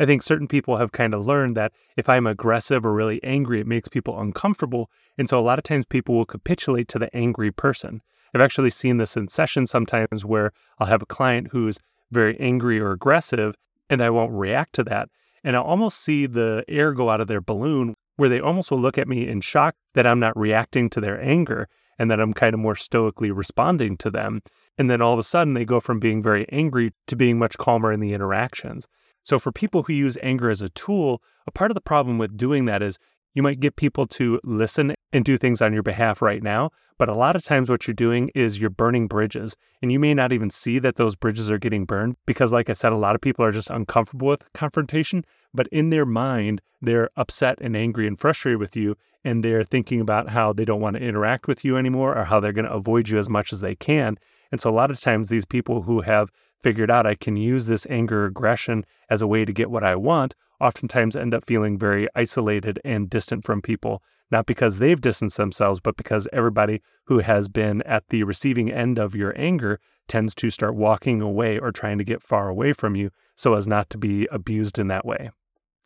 I 0.00 0.06
think 0.06 0.22
certain 0.22 0.48
people 0.48 0.76
have 0.76 0.90
kind 0.92 1.14
of 1.14 1.24
learned 1.24 1.56
that 1.56 1.72
if 1.96 2.08
I'm 2.08 2.26
aggressive 2.26 2.84
or 2.84 2.92
really 2.92 3.22
angry, 3.22 3.60
it 3.60 3.66
makes 3.66 3.88
people 3.88 4.20
uncomfortable. 4.20 4.90
And 5.16 5.28
so 5.28 5.38
a 5.38 5.42
lot 5.42 5.58
of 5.58 5.62
times 5.62 5.86
people 5.86 6.16
will 6.16 6.24
capitulate 6.24 6.88
to 6.88 6.98
the 6.98 7.14
angry 7.16 7.52
person. 7.52 8.02
I've 8.34 8.40
actually 8.40 8.70
seen 8.70 8.96
this 8.96 9.16
in 9.16 9.28
sessions 9.28 9.70
sometimes 9.70 10.24
where 10.24 10.50
I'll 10.80 10.88
have 10.88 11.02
a 11.02 11.06
client 11.06 11.48
who's 11.52 11.78
very 12.10 12.38
angry 12.40 12.80
or 12.80 12.90
aggressive, 12.90 13.54
and 13.88 14.02
I 14.02 14.10
won't 14.10 14.32
react 14.32 14.74
to 14.74 14.84
that. 14.84 15.08
And 15.44 15.54
I'll 15.54 15.62
almost 15.62 16.00
see 16.00 16.26
the 16.26 16.64
air 16.66 16.92
go 16.92 17.10
out 17.10 17.20
of 17.20 17.28
their 17.28 17.40
balloon 17.40 17.94
where 18.16 18.28
they 18.28 18.40
almost 18.40 18.70
will 18.70 18.80
look 18.80 18.98
at 18.98 19.08
me 19.08 19.28
in 19.28 19.40
shock 19.40 19.76
that 19.94 20.06
I'm 20.06 20.20
not 20.20 20.36
reacting 20.36 20.90
to 20.90 21.00
their 21.00 21.22
anger 21.22 21.68
and 21.98 22.10
that 22.10 22.20
I'm 22.20 22.34
kind 22.34 22.54
of 22.54 22.60
more 22.60 22.74
stoically 22.74 23.30
responding 23.30 23.96
to 23.98 24.10
them. 24.10 24.40
And 24.78 24.90
then 24.90 25.00
all 25.00 25.12
of 25.12 25.18
a 25.20 25.24
sudden, 25.24 25.54
they 25.54 25.64
go 25.64 25.78
from 25.78 26.00
being 26.00 26.22
very 26.22 26.48
angry 26.50 26.92
to 27.06 27.14
being 27.14 27.38
much 27.38 27.56
calmer 27.58 27.92
in 27.92 28.00
the 28.00 28.12
interactions. 28.12 28.88
So, 29.24 29.38
for 29.38 29.50
people 29.50 29.82
who 29.82 29.94
use 29.94 30.18
anger 30.22 30.50
as 30.50 30.60
a 30.60 30.68
tool, 30.68 31.22
a 31.46 31.50
part 31.50 31.70
of 31.70 31.74
the 31.74 31.80
problem 31.80 32.18
with 32.18 32.36
doing 32.36 32.66
that 32.66 32.82
is 32.82 32.98
you 33.34 33.42
might 33.42 33.58
get 33.58 33.74
people 33.74 34.06
to 34.06 34.38
listen 34.44 34.94
and 35.12 35.24
do 35.24 35.38
things 35.38 35.60
on 35.60 35.72
your 35.72 35.82
behalf 35.82 36.22
right 36.22 36.42
now. 36.42 36.70
But 36.98 37.08
a 37.08 37.14
lot 37.14 37.34
of 37.34 37.42
times, 37.42 37.68
what 37.68 37.86
you're 37.86 37.94
doing 37.94 38.30
is 38.34 38.60
you're 38.60 38.70
burning 38.70 39.08
bridges, 39.08 39.56
and 39.82 39.90
you 39.90 39.98
may 39.98 40.14
not 40.14 40.32
even 40.32 40.50
see 40.50 40.78
that 40.78 40.96
those 40.96 41.16
bridges 41.16 41.50
are 41.50 41.58
getting 41.58 41.86
burned 41.86 42.16
because, 42.26 42.52
like 42.52 42.70
I 42.70 42.74
said, 42.74 42.92
a 42.92 42.96
lot 42.96 43.16
of 43.16 43.20
people 43.20 43.44
are 43.44 43.50
just 43.50 43.70
uncomfortable 43.70 44.28
with 44.28 44.52
confrontation. 44.52 45.24
But 45.52 45.66
in 45.68 45.90
their 45.90 46.06
mind, 46.06 46.60
they're 46.82 47.10
upset 47.16 47.58
and 47.60 47.76
angry 47.76 48.06
and 48.06 48.20
frustrated 48.20 48.60
with 48.60 48.76
you, 48.76 48.94
and 49.24 49.42
they're 49.42 49.64
thinking 49.64 50.00
about 50.00 50.28
how 50.28 50.52
they 50.52 50.64
don't 50.64 50.80
want 50.80 50.96
to 50.96 51.02
interact 51.02 51.48
with 51.48 51.64
you 51.64 51.76
anymore 51.76 52.16
or 52.16 52.24
how 52.24 52.38
they're 52.40 52.52
going 52.52 52.66
to 52.66 52.72
avoid 52.72 53.08
you 53.08 53.18
as 53.18 53.28
much 53.28 53.52
as 53.52 53.60
they 53.60 53.74
can. 53.74 54.16
And 54.52 54.60
so, 54.60 54.70
a 54.70 54.72
lot 54.72 54.92
of 54.92 55.00
times, 55.00 55.30
these 55.30 55.46
people 55.46 55.82
who 55.82 56.02
have 56.02 56.30
figured 56.64 56.90
out 56.90 57.06
I 57.06 57.14
can 57.14 57.36
use 57.36 57.66
this 57.66 57.86
anger 57.90 58.24
aggression 58.24 58.86
as 59.10 59.20
a 59.22 59.26
way 59.26 59.44
to 59.44 59.52
get 59.52 59.70
what 59.70 59.84
I 59.84 59.94
want 59.94 60.34
oftentimes 60.60 61.14
end 61.14 61.34
up 61.34 61.44
feeling 61.44 61.78
very 61.78 62.08
isolated 62.14 62.80
and 62.84 63.10
distant 63.10 63.44
from 63.44 63.60
people, 63.60 64.02
not 64.30 64.46
because 64.46 64.78
they've 64.78 65.00
distanced 65.00 65.36
themselves, 65.36 65.78
but 65.78 65.96
because 65.96 66.26
everybody 66.32 66.80
who 67.04 67.18
has 67.18 67.48
been 67.48 67.82
at 67.82 68.08
the 68.08 68.22
receiving 68.22 68.72
end 68.72 68.98
of 68.98 69.14
your 69.14 69.34
anger 69.36 69.78
tends 70.08 70.34
to 70.36 70.50
start 70.50 70.74
walking 70.74 71.20
away 71.20 71.58
or 71.58 71.70
trying 71.70 71.98
to 71.98 72.04
get 72.04 72.22
far 72.22 72.48
away 72.48 72.72
from 72.72 72.96
you 72.96 73.10
so 73.36 73.54
as 73.54 73.68
not 73.68 73.90
to 73.90 73.98
be 73.98 74.26
abused 74.32 74.78
in 74.78 74.88
that 74.88 75.04
way. 75.04 75.30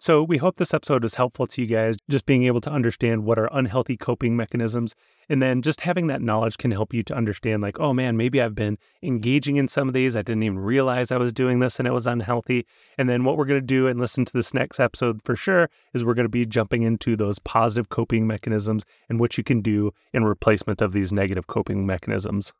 So, 0.00 0.22
we 0.22 0.36
hope 0.36 0.58
this 0.58 0.72
episode 0.72 1.04
is 1.04 1.16
helpful 1.16 1.48
to 1.48 1.60
you 1.60 1.66
guys, 1.66 1.96
just 2.08 2.24
being 2.24 2.44
able 2.44 2.60
to 2.60 2.70
understand 2.70 3.24
what 3.24 3.36
are 3.36 3.48
unhealthy 3.50 3.96
coping 3.96 4.36
mechanisms. 4.36 4.94
And 5.28 5.42
then 5.42 5.60
just 5.60 5.80
having 5.80 6.06
that 6.06 6.22
knowledge 6.22 6.56
can 6.56 6.70
help 6.70 6.94
you 6.94 7.02
to 7.02 7.16
understand, 7.16 7.62
like, 7.62 7.80
oh 7.80 7.92
man, 7.92 8.16
maybe 8.16 8.40
I've 8.40 8.54
been 8.54 8.78
engaging 9.02 9.56
in 9.56 9.66
some 9.66 9.88
of 9.88 9.94
these. 9.94 10.14
I 10.14 10.22
didn't 10.22 10.44
even 10.44 10.60
realize 10.60 11.10
I 11.10 11.16
was 11.16 11.32
doing 11.32 11.58
this 11.58 11.80
and 11.80 11.88
it 11.88 11.92
was 11.92 12.06
unhealthy. 12.06 12.64
And 12.96 13.08
then 13.08 13.24
what 13.24 13.36
we're 13.36 13.44
going 13.44 13.60
to 13.60 13.66
do 13.66 13.88
and 13.88 13.98
listen 13.98 14.24
to 14.24 14.32
this 14.32 14.54
next 14.54 14.78
episode 14.78 15.20
for 15.24 15.34
sure 15.34 15.68
is 15.92 16.04
we're 16.04 16.14
going 16.14 16.26
to 16.26 16.28
be 16.28 16.46
jumping 16.46 16.82
into 16.84 17.16
those 17.16 17.40
positive 17.40 17.88
coping 17.88 18.24
mechanisms 18.24 18.84
and 19.08 19.18
what 19.18 19.36
you 19.36 19.42
can 19.42 19.60
do 19.62 19.90
in 20.12 20.22
replacement 20.22 20.80
of 20.80 20.92
these 20.92 21.12
negative 21.12 21.48
coping 21.48 21.86
mechanisms. 21.86 22.52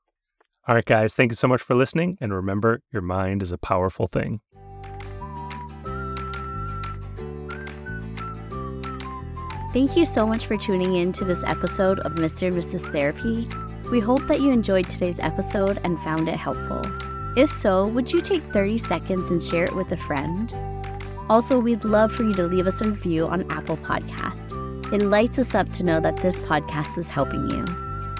All 0.67 0.75
right, 0.75 0.85
guys, 0.85 1.15
thank 1.15 1.31
you 1.31 1.37
so 1.37 1.49
much 1.49 1.63
for 1.63 1.77
listening. 1.77 2.19
And 2.21 2.35
remember, 2.35 2.83
your 2.93 3.01
mind 3.01 3.43
is 3.43 3.53
a 3.53 3.59
powerful 3.59 4.09
thing. 4.09 4.41
Thank 9.79 9.97
you 9.97 10.07
so 10.07 10.27
much 10.27 10.47
for 10.47 10.57
tuning 10.57 10.97
in 10.97 11.13
to 11.13 11.25
this 11.25 11.45
episode 11.45 12.01
of 12.01 12.15
Mr. 12.15 12.49
and 12.49 12.57
Mrs. 12.57 12.91
Therapy. 12.91 13.49
We 13.93 14.01
hope 14.01 14.27
that 14.27 14.41
you 14.41 14.51
enjoyed 14.51 14.91
today's 14.91 15.21
episode 15.21 15.81
and 15.85 16.01
found 16.01 16.29
it 16.29 16.35
helpful. 16.35 16.83
If 17.37 17.49
so, 17.49 17.87
would 17.87 18.13
you 18.13 18.21
take 18.21 18.43
30 18.53 18.79
seconds 18.79 19.31
and 19.31 19.41
share 19.41 19.67
it 19.67 19.77
with 19.77 19.93
a 19.93 19.97
friend? 19.97 20.53
Also, 21.31 21.61
we'd 21.61 21.85
love 21.85 22.11
for 22.11 22.25
you 22.25 22.35
to 22.35 22.43
leave 22.43 22.67
us 22.67 22.81
a 22.81 22.89
review 22.91 23.29
on 23.29 23.49
Apple 23.53 23.77
Podcast. 23.77 24.93
It 24.93 25.01
lights 25.01 25.39
us 25.39 25.55
up 25.55 25.73
to 25.75 25.85
know 25.85 26.01
that 26.01 26.17
this 26.17 26.41
podcast 26.41 26.99
is 26.99 27.09
helping 27.09 27.49
you. 27.49 27.65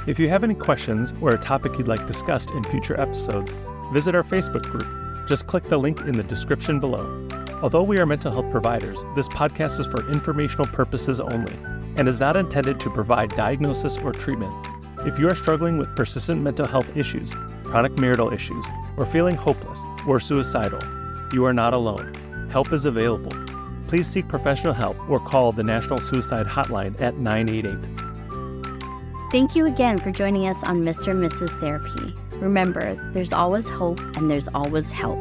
If 0.07 0.21
you 0.21 0.29
have 0.29 0.45
any 0.45 0.55
questions 0.55 1.13
or 1.21 1.33
a 1.33 1.39
topic 1.39 1.77
you'd 1.77 1.89
like 1.89 2.07
discussed 2.07 2.53
in 2.53 2.63
future 2.63 2.99
episodes, 3.01 3.53
visit 3.93 4.15
our 4.15 4.23
Facebook 4.23 4.63
group. 4.63 5.27
Just 5.27 5.49
click 5.49 5.65
the 5.65 5.77
link 5.77 6.03
in 6.03 6.17
the 6.17 6.23
description 6.23 6.79
below. 6.79 7.29
Although 7.61 7.83
we 7.83 7.99
are 7.99 8.07
mental 8.07 8.31
health 8.31 8.49
providers, 8.53 9.05
this 9.17 9.27
podcast 9.27 9.81
is 9.81 9.87
for 9.89 10.09
informational 10.13 10.69
purposes 10.69 11.21
only 11.21 11.53
and 11.97 12.07
is 12.07 12.21
not 12.21 12.37
intended 12.37 12.79
to 12.79 12.91
provide 12.91 13.35
diagnosis 13.35 13.99
or 13.99 14.13
treatment. 14.13 14.53
If 15.01 15.19
you 15.19 15.29
are 15.29 15.35
struggling 15.35 15.77
with 15.77 15.97
persistent 15.97 16.41
mental 16.41 16.69
health 16.69 16.87
issues, 16.97 17.35
chronic 17.65 17.99
marital 17.99 18.33
issues, 18.33 18.65
or 18.97 19.07
feeling 19.07 19.35
hopeless 19.35 19.83
or 20.07 20.21
suicidal, 20.21 20.79
you 21.33 21.45
are 21.47 21.53
not 21.53 21.75
alone. 21.75 22.15
Help 22.49 22.73
is 22.73 22.85
available. 22.85 23.33
Please 23.89 24.07
seek 24.07 24.29
professional 24.29 24.73
help 24.73 24.97
or 25.11 25.19
call 25.19 25.51
the 25.51 25.65
National 25.65 25.99
Suicide 25.99 26.47
Hotline 26.47 27.01
at 27.01 27.17
988. 27.17 29.33
Thank 29.33 29.57
you 29.57 29.67
again 29.67 29.99
for 29.99 30.13
joining 30.13 30.47
us 30.47 30.63
on 30.63 30.85
Mr. 30.85 31.09
and 31.09 31.29
Mrs. 31.29 31.59
Therapy. 31.59 32.15
Remember, 32.37 32.95
there's 33.13 33.33
always 33.33 33.69
hope 33.69 33.99
and 34.17 34.31
there's 34.31 34.47
always 34.55 34.93
help. 34.93 35.19